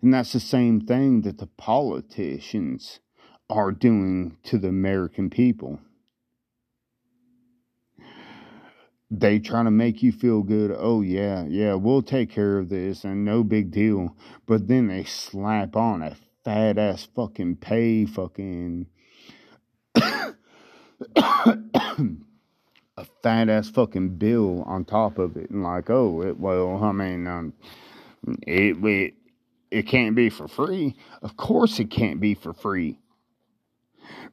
[0.00, 3.00] And that's the same thing that the politicians
[3.48, 5.80] are doing to the American people.
[9.12, 10.74] They trying to make you feel good.
[10.76, 14.16] Oh yeah, yeah, we'll take care of this and no big deal.
[14.46, 18.86] But then they slap on a fat ass fucking pay fucking
[19.94, 20.24] a
[23.22, 27.26] fat ass fucking bill on top of it and like, oh, it, well, I mean,
[27.26, 27.52] um,
[28.46, 29.14] it it
[29.70, 30.96] it can't be for free.
[31.20, 32.98] Of course, it can't be for free.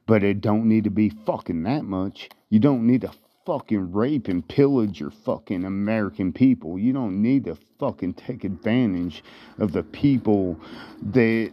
[0.06, 2.30] But it don't need to be fucking that much.
[2.48, 3.12] You don't need to
[3.50, 6.78] fucking rape and pillage your fucking American people.
[6.78, 9.24] You don't need to fucking take advantage
[9.58, 10.56] of the people
[11.02, 11.50] that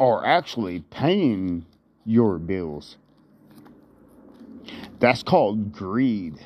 [0.00, 1.66] are actually paying
[2.06, 2.96] your bills.
[4.98, 6.38] That's called greed.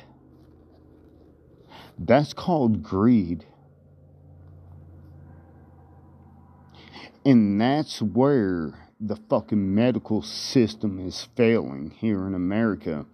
[1.97, 3.45] That's called greed.
[7.23, 13.05] And that's where the fucking medical system is failing here in America.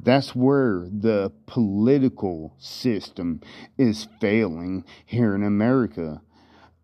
[0.00, 3.40] That's where the political system
[3.76, 6.22] is failing here in America.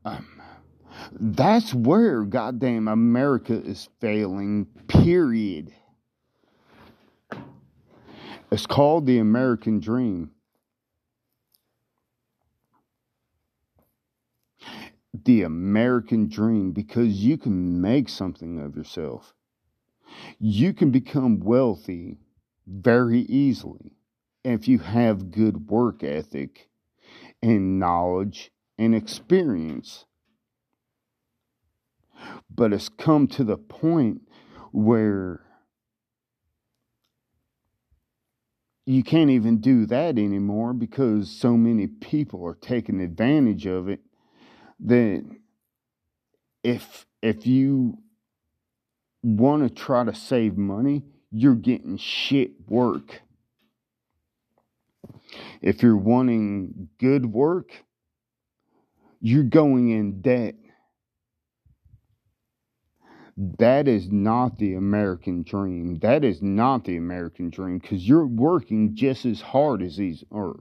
[0.05, 0.43] Um,
[1.12, 5.72] that's where goddamn America is failing, period.
[8.51, 10.32] It's called the American dream.
[15.12, 19.35] The American dream because you can make something of yourself.
[20.39, 22.18] You can become wealthy
[22.66, 23.97] very easily
[24.44, 26.68] if you have good work ethic
[27.43, 30.05] and knowledge and experience.
[32.51, 34.22] But it's come to the point
[34.72, 35.40] where
[38.86, 44.01] you can't even do that anymore because so many people are taking advantage of it
[44.78, 45.40] then
[46.62, 47.98] if if you
[49.22, 53.22] want to try to save money, you're getting shit work.
[55.60, 57.84] If you're wanting good work,
[59.20, 60.55] you're going in debt.
[63.59, 65.98] That is not the American dream.
[66.00, 70.60] That is not the American dream because you're working just as hard as these, or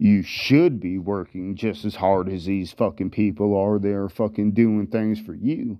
[0.00, 3.78] you should be working just as hard as these fucking people are.
[3.78, 5.78] They're fucking doing things for you.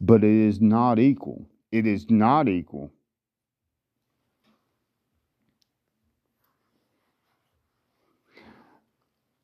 [0.00, 1.46] But it is not equal.
[1.70, 2.90] It is not equal.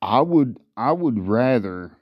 [0.01, 1.93] I would I would rather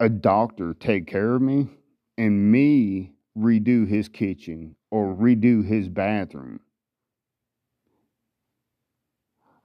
[0.00, 1.68] a doctor take care of me
[2.16, 6.58] and me redo his kitchen or redo his bathroom.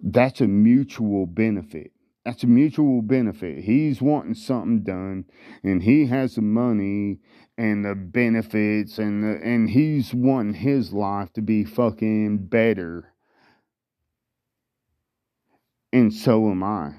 [0.04, 1.94] That's a mutual benefit.
[2.26, 3.64] That's a mutual benefit.
[3.64, 5.26] He's wanting something done
[5.64, 7.20] and he has the money
[7.58, 13.14] and the benefits and the, and he's wanting his life to be fucking better.
[15.94, 16.96] And so am I.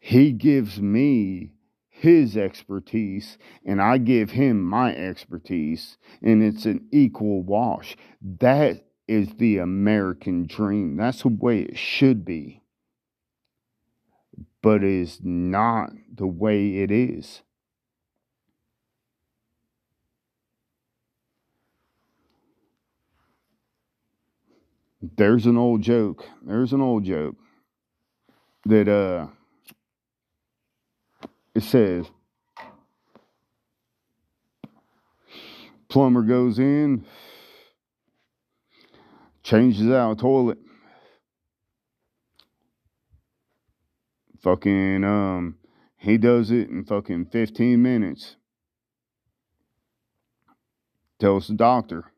[0.00, 1.52] He gives me
[1.88, 7.96] his expertise and I give him my expertise, and it's an equal wash.
[8.40, 10.96] That is the American dream.
[10.96, 12.62] That's the way it should be.
[14.62, 17.42] But it is not the way it is.
[25.16, 26.24] There's an old joke.
[26.42, 27.36] There's an old joke
[28.64, 29.28] that uh
[31.54, 32.06] it says
[35.88, 37.04] plumber goes in,
[39.46, 40.58] changes out toilet.
[44.42, 45.56] Fucking um
[45.96, 48.36] he does it in fucking 15 minutes.
[51.18, 52.12] Tells the doctor.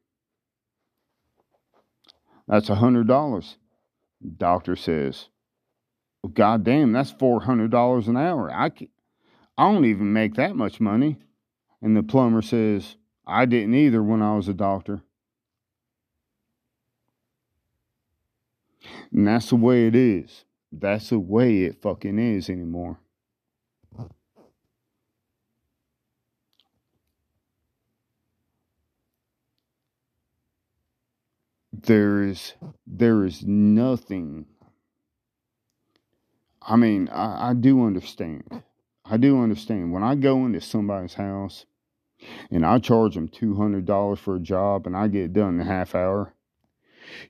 [2.48, 3.56] That's a hundred dollars.
[4.36, 5.28] Doctor says,
[6.22, 8.50] well, God damn, that's four hundred dollars an hour.
[8.50, 8.90] I can't.
[9.56, 11.18] I don't even make that much money.
[11.82, 12.96] And the plumber says,
[13.26, 15.02] I didn't either when I was a doctor.
[19.12, 20.44] And that's the way it is.
[20.70, 22.98] That's the way it fucking is anymore.
[31.72, 32.54] There is
[32.86, 34.46] there is nothing.
[36.60, 38.62] I mean, I, I do understand
[39.10, 41.64] I do understand when I go into somebody's house
[42.50, 45.64] and I charge them $200 for a job and I get it done in a
[45.64, 46.34] half hour,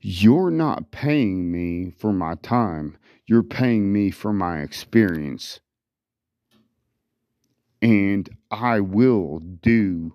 [0.00, 2.96] you're not paying me for my time.
[3.26, 5.60] You're paying me for my experience.
[7.80, 10.14] And I will do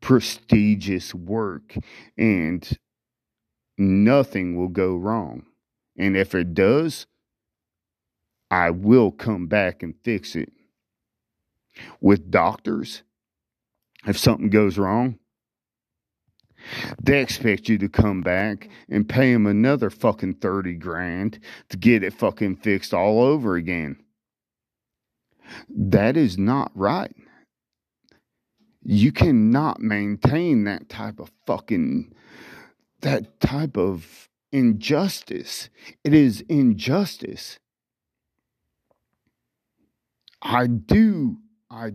[0.00, 1.76] prestigious work
[2.18, 2.78] and
[3.78, 5.44] nothing will go wrong.
[5.96, 7.06] And if it does,
[8.50, 10.52] I will come back and fix it.
[12.00, 13.02] With doctors,
[14.06, 15.19] if something goes wrong,
[17.02, 21.38] they expect you to come back and pay them another fucking 30 grand
[21.68, 23.96] to get it fucking fixed all over again.
[25.68, 27.14] That is not right.
[28.82, 32.14] You cannot maintain that type of fucking,
[33.00, 35.68] that type of injustice.
[36.04, 37.58] It is injustice.
[40.42, 41.36] I do,
[41.70, 41.92] I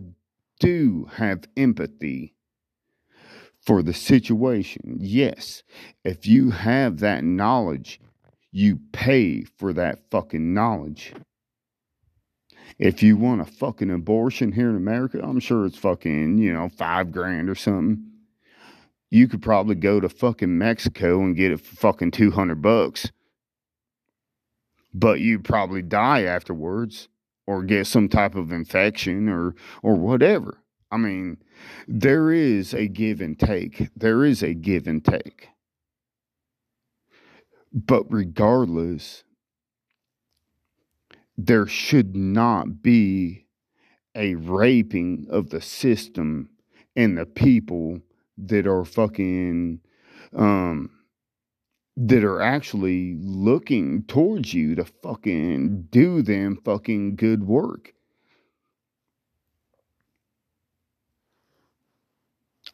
[0.60, 2.35] do have empathy
[3.66, 4.96] for the situation.
[5.00, 5.64] Yes,
[6.04, 8.00] if you have that knowledge,
[8.52, 11.12] you pay for that fucking knowledge.
[12.78, 16.68] If you want a fucking abortion here in America, I'm sure it's fucking, you know,
[16.68, 18.04] five grand or something.
[19.10, 23.10] You could probably go to fucking Mexico and get it for fucking 200 bucks.
[24.92, 27.08] But you'd probably die afterwards
[27.46, 30.58] or get some type of infection or or whatever.
[30.90, 31.38] I mean,
[31.88, 33.90] there is a give and take.
[33.96, 35.48] There is a give and take.
[37.72, 39.24] But regardless,
[41.36, 43.46] there should not be
[44.14, 46.48] a raping of the system
[46.94, 48.00] and the people
[48.38, 49.80] that are fucking
[50.34, 50.90] um
[51.96, 57.94] that are actually looking towards you to fucking do them fucking good work.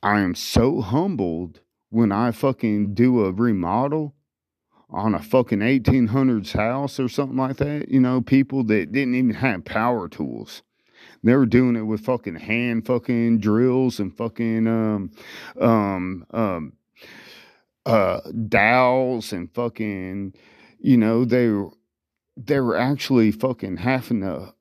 [0.02, 1.60] I am so humbled
[1.90, 4.14] when I fucking do a remodel
[4.90, 7.88] on a fucking 1800s house or something like that.
[7.88, 10.62] You know, people that didn't even have power tools.
[11.22, 15.10] They were doing it with fucking hand fucking drills and fucking um
[15.60, 16.72] um um
[17.86, 20.34] uh dowels and fucking
[20.78, 21.70] you know they were
[22.36, 24.54] they were actually fucking having to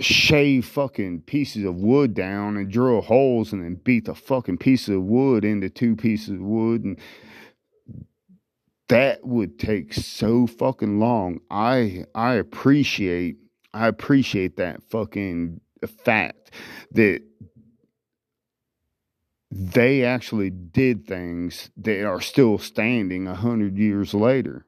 [0.00, 4.88] shave fucking pieces of wood down and drill holes and then beat the fucking piece
[4.88, 6.98] of wood into two pieces of wood and
[8.90, 11.40] that would take so fucking long.
[11.48, 13.36] I I appreciate
[13.72, 15.60] I appreciate that fucking
[16.04, 16.50] fact
[16.90, 17.22] that
[19.52, 24.66] they actually did things that are still standing a hundred years later.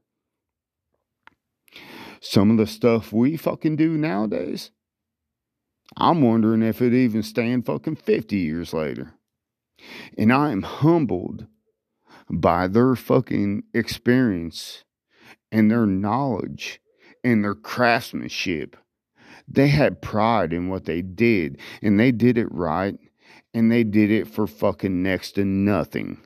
[2.21, 4.71] Some of the stuff we fucking do nowadays,
[5.97, 9.15] I'm wondering if it even stand fucking 50 years later.
[10.17, 11.47] And I am humbled
[12.31, 14.85] by their fucking experience
[15.51, 16.81] and their knowledge
[17.23, 18.77] and their craftsmanship.
[19.49, 22.97] They had pride in what they did and they did it right
[23.53, 26.19] and they did it for fucking next to nothing.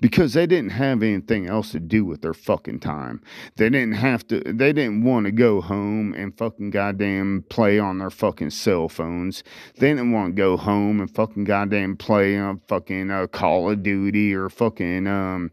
[0.00, 3.22] Because they didn't have anything else to do with their fucking time.
[3.56, 7.98] They didn't have to, they didn't want to go home and fucking goddamn play on
[7.98, 9.42] their fucking cell phones.
[9.78, 13.82] They didn't want to go home and fucking goddamn play on fucking uh, Call of
[13.82, 15.50] Duty or fucking, um,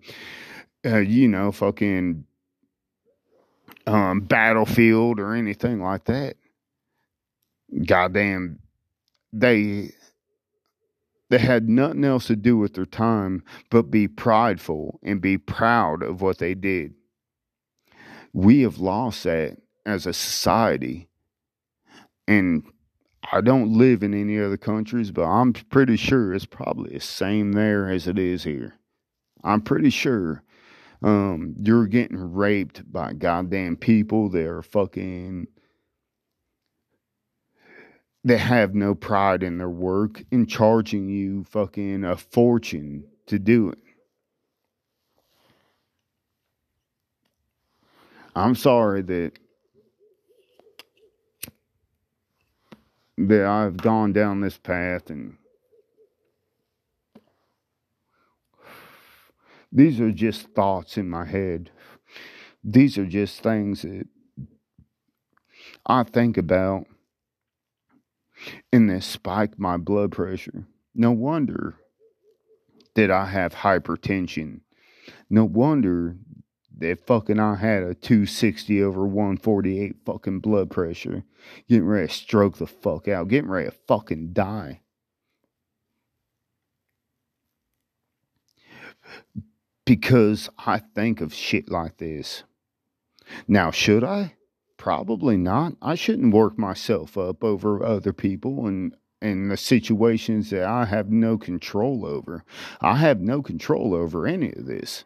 [0.86, 2.26] uh, you know, fucking
[3.88, 6.36] um, Battlefield or anything like that.
[7.86, 8.60] Goddamn
[9.34, 9.91] they
[11.34, 16.03] they had nothing else to do with their time but be prideful and be proud
[16.03, 16.93] of what they did.
[18.34, 21.10] We have lost that as a society.
[22.27, 22.64] And
[23.31, 27.53] I don't live in any other countries, but I'm pretty sure it's probably the same
[27.53, 28.76] there as it is here.
[29.43, 30.43] I'm pretty sure
[31.01, 35.47] um, you're getting raped by goddamn people that are fucking
[38.24, 43.70] that have no pride in their work and charging you fucking a fortune to do
[43.70, 43.80] it.
[48.36, 49.34] I'm sorry that
[53.18, 55.38] that I've gone down this path and
[59.72, 61.70] these are just thoughts in my head.
[62.64, 64.08] These are just things that
[65.86, 66.88] I think about
[68.72, 70.65] and this spiked my blood pressure.
[70.95, 71.76] No wonder
[72.95, 74.61] that I have hypertension.
[75.30, 76.18] No wonder
[76.78, 81.24] that fucking I had a 260 over 148 fucking blood pressure.
[81.68, 83.28] Getting ready to stroke the fuck out.
[83.28, 84.82] Getting ready to fucking die.
[89.86, 92.44] Because I think of shit like this.
[93.48, 94.36] Now, should I?
[94.84, 95.77] Probably not.
[95.81, 101.10] I shouldn't work myself up over other people and and the situations that I have
[101.10, 102.43] no control over.
[102.81, 105.05] I have no control over any of this.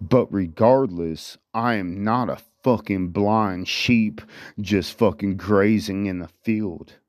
[0.00, 4.20] But regardless, I am not a fucking blind sheep
[4.60, 7.00] just fucking grazing in the field.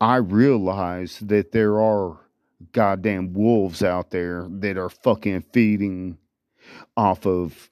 [0.00, 2.20] I realize that there are
[2.70, 6.18] goddamn wolves out there that are fucking feeding
[6.96, 7.70] off of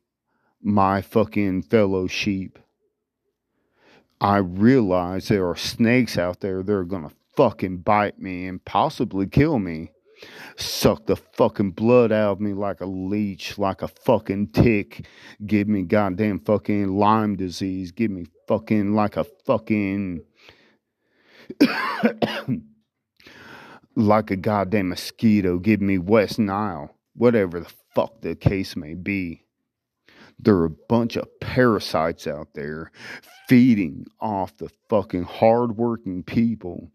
[0.63, 2.59] my fucking fellow sheep.
[4.21, 9.27] I realize there are snakes out there that are gonna fucking bite me and possibly
[9.27, 9.91] kill me.
[10.57, 15.07] Suck the fucking blood out of me like a leech, like a fucking tick.
[15.45, 17.93] Give me goddamn fucking Lyme disease.
[17.93, 20.23] Give me fucking like a fucking.
[23.97, 25.59] like a goddamn mosquito.
[25.59, 26.97] Give me West Nile.
[27.15, 29.46] Whatever the fuck the case may be.
[30.39, 32.93] There are a bunch of parasites out there
[33.49, 36.91] feeding off the fucking hardworking people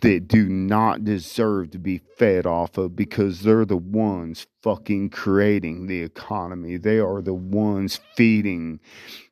[0.00, 5.86] that do not deserve to be fed off of because they're the ones fucking creating
[5.86, 6.76] the economy.
[6.76, 8.80] They are the ones feeding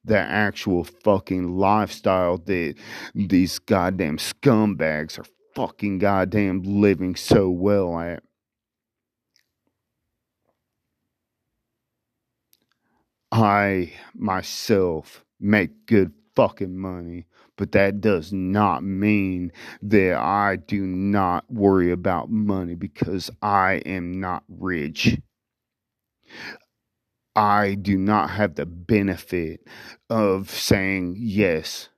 [0.05, 2.75] the actual fucking lifestyle that
[3.15, 8.23] these goddamn scumbags are fucking goddamn living so well at.
[13.33, 17.27] I myself make good fucking money,
[17.57, 24.21] but that does not mean that I do not worry about money because I am
[24.21, 25.19] not rich.
[27.35, 29.61] I do not have the benefit
[30.09, 31.89] of saying yes.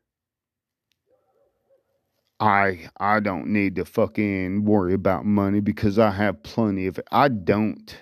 [2.40, 7.08] I I don't need to fucking worry about money because I have plenty of it.
[7.10, 7.96] I don't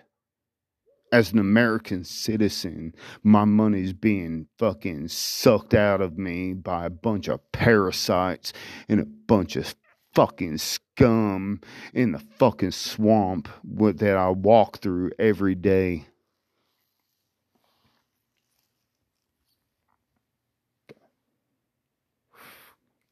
[1.13, 7.29] as an American citizen, my money's being fucking sucked out of me by a bunch
[7.29, 8.53] of parasites
[8.89, 9.75] and a bunch of
[10.15, 11.61] fucking scum
[11.93, 16.07] in the fucking swamp that I walk through every day.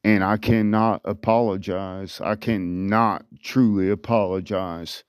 [0.03, 2.21] And I cannot apologize.
[2.23, 5.05] I cannot truly apologize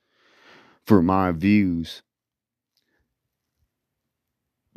[0.86, 2.02] for my views.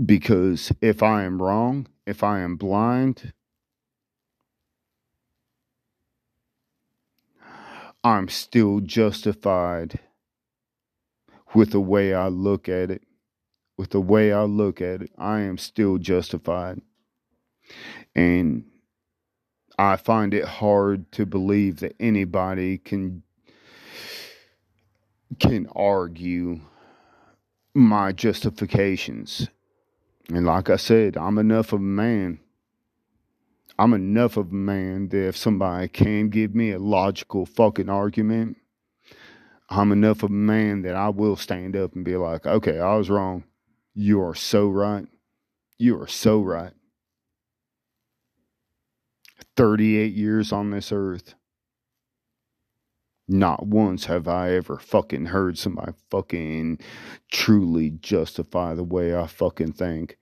[0.05, 3.33] Because if I am wrong, if I am blind,
[8.05, 9.99] I'm still justified
[11.55, 13.03] with the way I look at it.
[13.77, 16.81] With the way I look at it, I am still justified.
[18.15, 18.65] And
[19.79, 23.23] I find it hard to believe that anybody can
[25.39, 26.61] can argue
[27.75, 29.49] my justifications.
[30.29, 32.41] And like I said, I'm enough of a man.
[33.79, 38.57] I'm enough of a man that if somebody can give me a logical fucking argument,
[39.71, 42.97] I'm enough of a man that I will stand up and be like, okay, I
[42.97, 43.45] was wrong.
[43.95, 45.07] You are so right.
[45.79, 46.73] You are so right.
[49.57, 51.35] 38 years on this earth.
[53.29, 56.79] Not once have I ever fucking heard somebody fucking
[57.31, 60.17] truly justify the way I fucking think.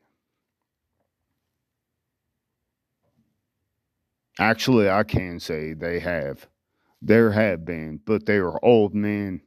[4.40, 6.48] Actually, I can say they have.
[7.00, 9.42] There have been, but they are old men.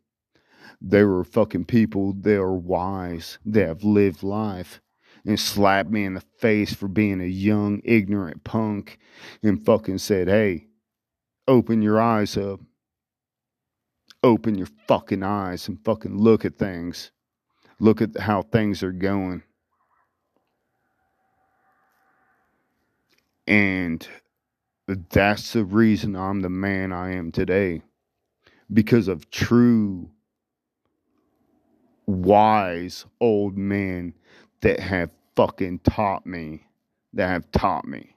[0.81, 2.13] They were fucking people.
[2.13, 3.39] They are wise.
[3.45, 4.79] They have lived life
[5.25, 8.99] and slapped me in the face for being a young, ignorant punk
[9.43, 10.67] and fucking said, hey,
[11.47, 12.61] open your eyes up.
[14.23, 17.11] Open your fucking eyes and fucking look at things.
[17.79, 19.43] Look at how things are going.
[23.47, 24.07] And
[25.09, 27.81] that's the reason I'm the man I am today.
[28.71, 30.11] Because of true,
[32.05, 34.13] wise old men
[34.61, 36.67] that have fucking taught me,
[37.13, 38.15] that have taught me.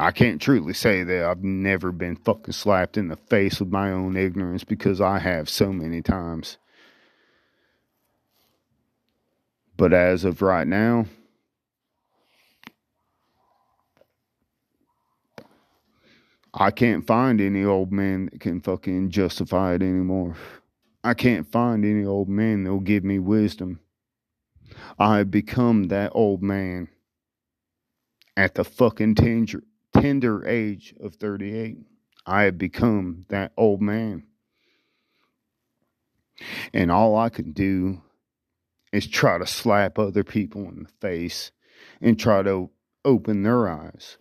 [0.00, 3.92] I can't truly say that I've never been fucking slapped in the face with my
[3.92, 6.56] own ignorance because I have so many times.
[9.76, 11.04] But as of right now,
[16.54, 20.34] I can't find any old man that can fucking justify it anymore.
[21.04, 23.80] I can't find any old man that'll give me wisdom.
[24.98, 26.88] I have become that old man
[28.34, 29.62] at the fucking tender,
[30.00, 31.78] tender age of 38.
[32.26, 34.24] I have become that old man.
[36.72, 38.02] And all I can do
[38.92, 41.52] is try to slap other people in the face
[42.00, 42.70] and try to
[43.04, 44.16] open their eyes.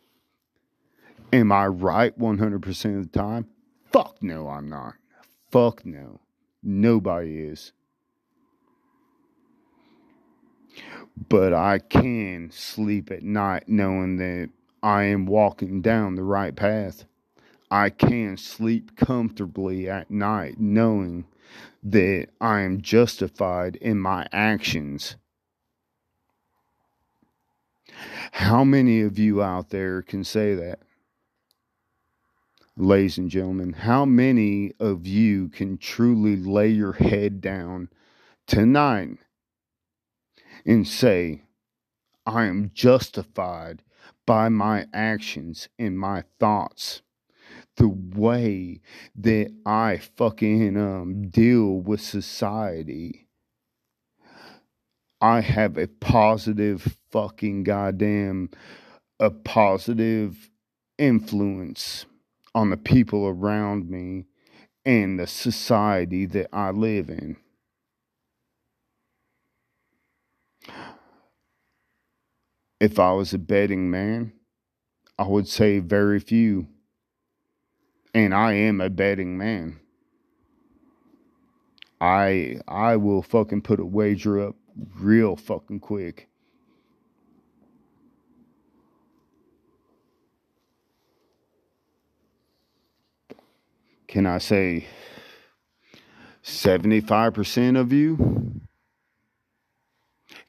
[1.32, 3.48] Am I right 100% of the time?
[3.92, 4.96] Fuck no, I'm not.
[5.52, 6.20] Fuck no.
[6.62, 7.72] Nobody is.
[11.30, 14.50] But I can sleep at night knowing that
[14.82, 17.06] I am walking down the right path.
[17.72, 21.26] I can sleep comfortably at night knowing
[21.84, 25.16] that I am justified in my actions.
[28.32, 30.80] How many of you out there can say that?
[32.78, 37.90] Ladies and gentlemen, how many of you can truly lay your head down
[38.48, 39.18] tonight
[40.66, 41.42] and say,
[42.26, 43.84] I am justified
[44.30, 47.02] by my actions and my thoughts.
[47.78, 48.80] The way
[49.16, 53.28] that I fucking um, deal with society.
[55.20, 58.52] I have a positive fucking goddamn
[59.20, 60.52] a positive
[61.00, 62.06] influence
[62.54, 64.28] on the people around me
[64.86, 67.36] and the society that I live in.
[72.80, 74.34] If I was a betting man,
[75.18, 76.68] I would say very few.
[78.14, 79.80] And I am a betting man.
[82.02, 84.56] I I will fucking put a wager up
[85.00, 86.30] real fucking quick.
[94.08, 94.88] Can I say
[96.44, 98.62] 75% of you?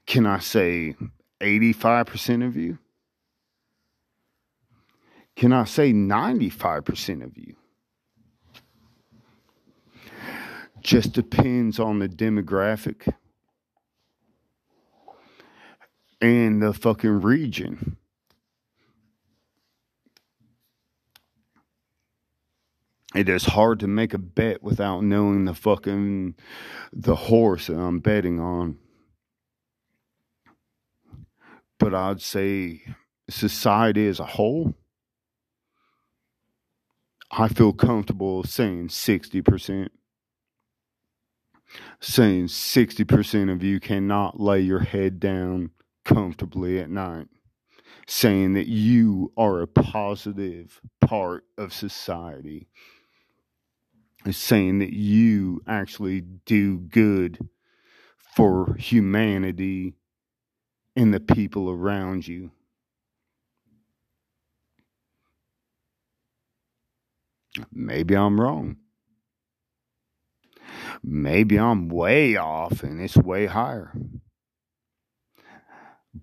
[0.06, 0.94] Can I say
[1.40, 2.78] 85% of you?
[5.36, 7.56] Can I say 95% of you?
[10.80, 13.12] Just depends on the demographic
[16.20, 17.96] and the fucking region.
[23.14, 26.34] it is hard to make a bet without knowing the fucking
[26.92, 28.78] the horse that I'm betting on.
[31.80, 32.82] But I'd say
[33.28, 34.74] society as a whole,
[37.32, 39.88] I feel comfortable saying 60%.
[42.00, 45.70] Saying 60% of you cannot lay your head down
[46.04, 47.26] comfortably at night.
[48.06, 52.68] Saying that you are a positive part of society
[54.30, 57.38] saying that you actually do good
[58.34, 59.94] for humanity
[61.00, 62.50] and the people around you.
[67.72, 68.76] Maybe I'm wrong.
[71.02, 73.94] Maybe I'm way off and it's way higher.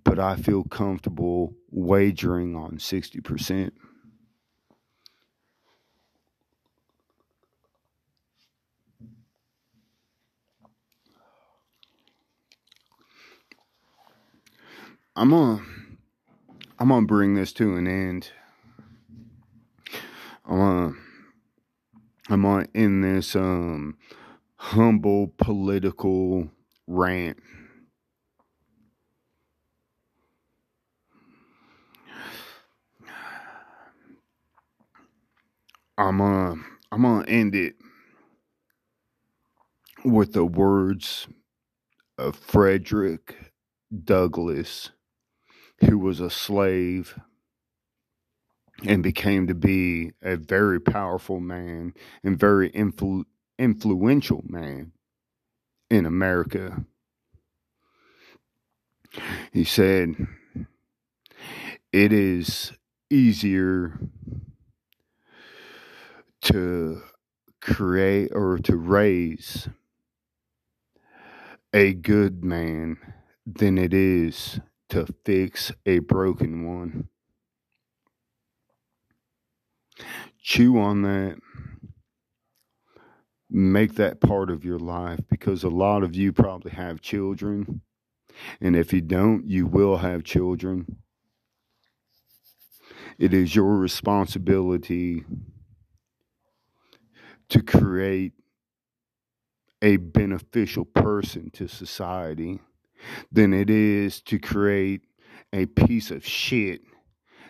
[0.04, 3.72] But I feel comfortable wagering on 60%.
[15.19, 15.64] I'm gonna
[16.77, 18.30] I'm gonna bring this to an end.
[20.45, 20.94] I'm gonna
[22.30, 23.98] I'm gonna end this um
[24.57, 26.52] humble political
[26.85, 27.39] rant.
[35.98, 36.61] I'm gonna
[36.91, 37.73] I'm gonna end it
[40.06, 41.27] with the words
[42.19, 43.35] of Frederick
[44.03, 44.91] Douglass
[45.86, 47.20] who was a slave
[48.86, 51.94] and became to be a very powerful man
[52.24, 53.26] and very influ-
[53.58, 54.91] influential man
[55.90, 56.86] in America.
[59.52, 60.16] He said,
[61.91, 62.74] It is
[63.10, 63.99] easier
[66.41, 67.02] to
[67.62, 69.68] create or to raise
[71.74, 72.98] a good man
[73.45, 74.60] than it is
[74.90, 77.10] to fix a broken one.
[80.42, 81.38] Chew on that.
[83.50, 87.82] Make that part of your life because a lot of you probably have children.
[88.62, 90.98] And if you don't, you will have children.
[93.18, 95.24] It is your responsibility
[97.50, 98.34] to create
[99.82, 102.60] a beneficial person to society
[103.32, 105.02] than it is to create
[105.53, 106.82] a piece of shit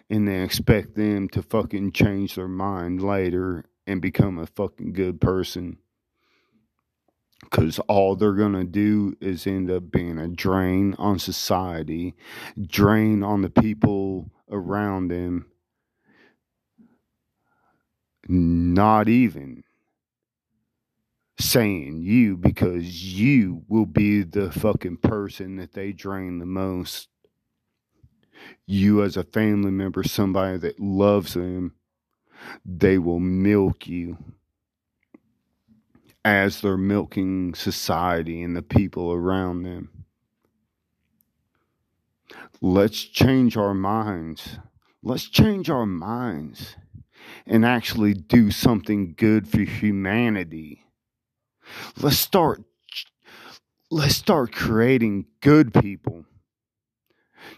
[0.09, 5.19] and then expect them to fucking change their mind later and become a fucking good
[5.19, 5.77] person.
[7.41, 12.15] Because all they're going to do is end up being a drain on society,
[12.59, 15.45] drain on the people around them.
[18.27, 19.63] Not even
[21.39, 27.09] saying you because you will be the fucking person that they drain the most.
[28.65, 31.75] You, as a family member, somebody that loves them,
[32.65, 34.17] they will milk you
[36.25, 40.05] as they're milking society and the people around them.
[42.61, 44.59] Let's change our minds.
[45.03, 46.75] Let's change our minds
[47.45, 50.86] and actually do something good for humanity
[52.01, 52.63] Let's start
[53.89, 56.25] let's start creating good people.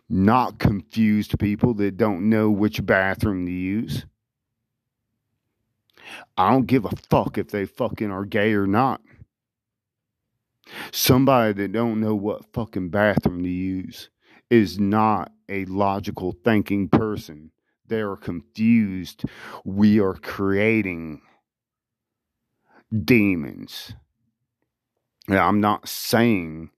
[0.08, 4.06] Not confused people that don't know which bathroom to use.
[6.38, 9.02] I don't give a fuck if they fucking are gay or not.
[10.92, 14.10] Somebody that don't know what fucking bathroom to use
[14.50, 17.52] is not a logical thinking person.
[17.88, 19.24] They are confused.
[19.66, 21.22] We are creating
[23.06, 23.94] demons.
[25.28, 26.72] Now, I'm not saying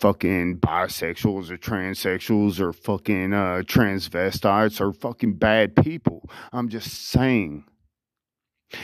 [0.00, 6.28] fucking bisexuals or transsexuals or fucking uh, transvestites are fucking bad people.
[6.52, 7.64] I'm just saying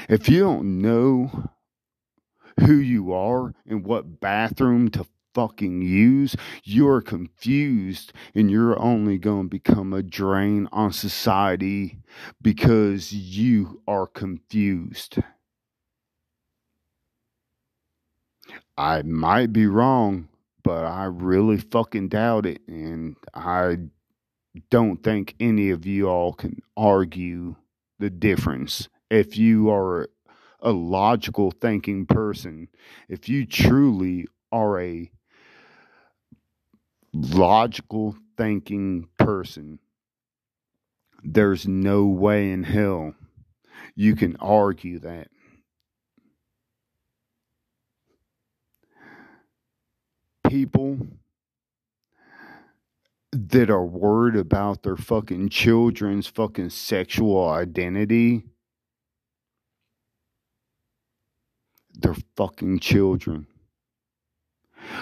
[0.08, 1.50] if you don't know
[2.60, 9.44] who you are and what bathroom to fucking use, you're confused and you're only going
[9.44, 11.98] to become a drain on society
[12.42, 15.18] because you are confused.
[18.80, 20.28] I might be wrong,
[20.64, 22.62] but I really fucking doubt it.
[22.66, 23.76] And I
[24.70, 27.56] don't think any of you all can argue
[27.98, 28.88] the difference.
[29.10, 30.08] If you are
[30.60, 32.68] a logical thinking person,
[33.08, 35.10] if you truly are a
[37.12, 39.78] logical thinking person,
[41.22, 43.14] there's no way in hell
[43.94, 45.28] You can argue that.
[50.50, 50.98] People
[53.30, 58.42] that are worried about their fucking children's fucking sexual identity,
[61.94, 63.46] they're fucking children.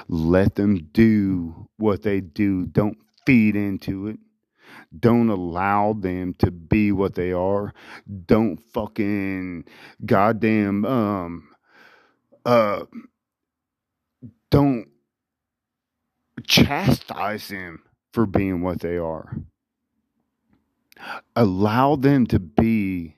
[0.07, 2.67] Let them do what they do.
[2.67, 4.19] Don't feed into it.
[5.01, 7.73] Don't allow them to be what they are.
[8.27, 9.65] Don't fucking
[10.05, 11.49] goddamn um
[12.45, 12.85] uh
[14.51, 14.89] don't
[16.41, 17.83] chastise them
[18.13, 19.37] for being what they are.
[21.37, 23.17] Allow them to be,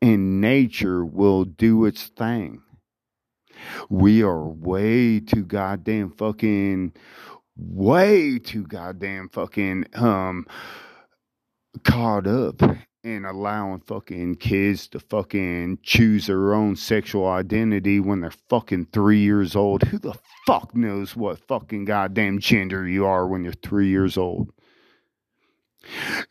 [0.00, 2.62] and nature will do its thing.
[3.88, 6.92] We are way too goddamn fucking,
[7.56, 10.46] way too goddamn fucking um
[11.84, 12.62] caught up
[13.06, 19.20] in allowing fucking kids to fucking choose their own sexual identity when they're fucking three
[19.20, 19.84] years old.
[19.84, 24.50] Who the fuck knows what fucking goddamn gender you are when you're three years old?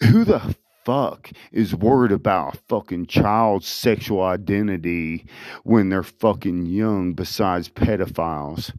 [0.03, 0.53] Who the
[0.84, 5.27] fuck is worried about fucking child's sexual identity
[5.64, 8.76] when they're fucking young besides pedophiles?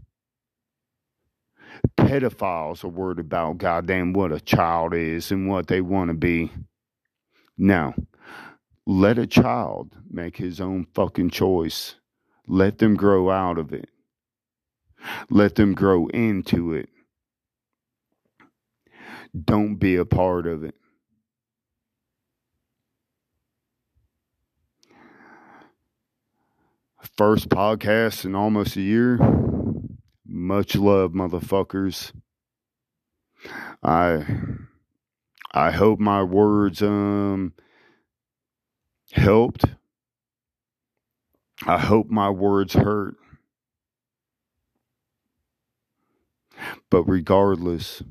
[1.97, 6.53] Pedophiles are worried about goddamn what a child is and what they want to be.
[7.59, 7.95] Now,
[8.87, 11.97] let a child make his own fucking choice.
[12.47, 13.89] Let them grow out of it.
[15.31, 16.89] Let them grow into it.
[19.45, 20.75] Don't be a part of it.
[27.17, 29.19] First podcast in almost a year.
[30.27, 32.13] Much love, motherfuckers.
[33.83, 34.25] I
[35.57, 37.55] I hope my words um
[39.13, 39.65] helped.
[41.67, 43.17] I hope my words hurt.
[46.91, 48.03] But regardless,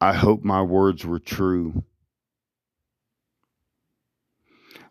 [0.00, 1.84] I hope my words were true.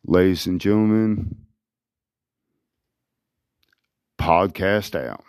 [0.06, 1.48] Ladies and gentlemen,
[4.20, 5.24] podcast out.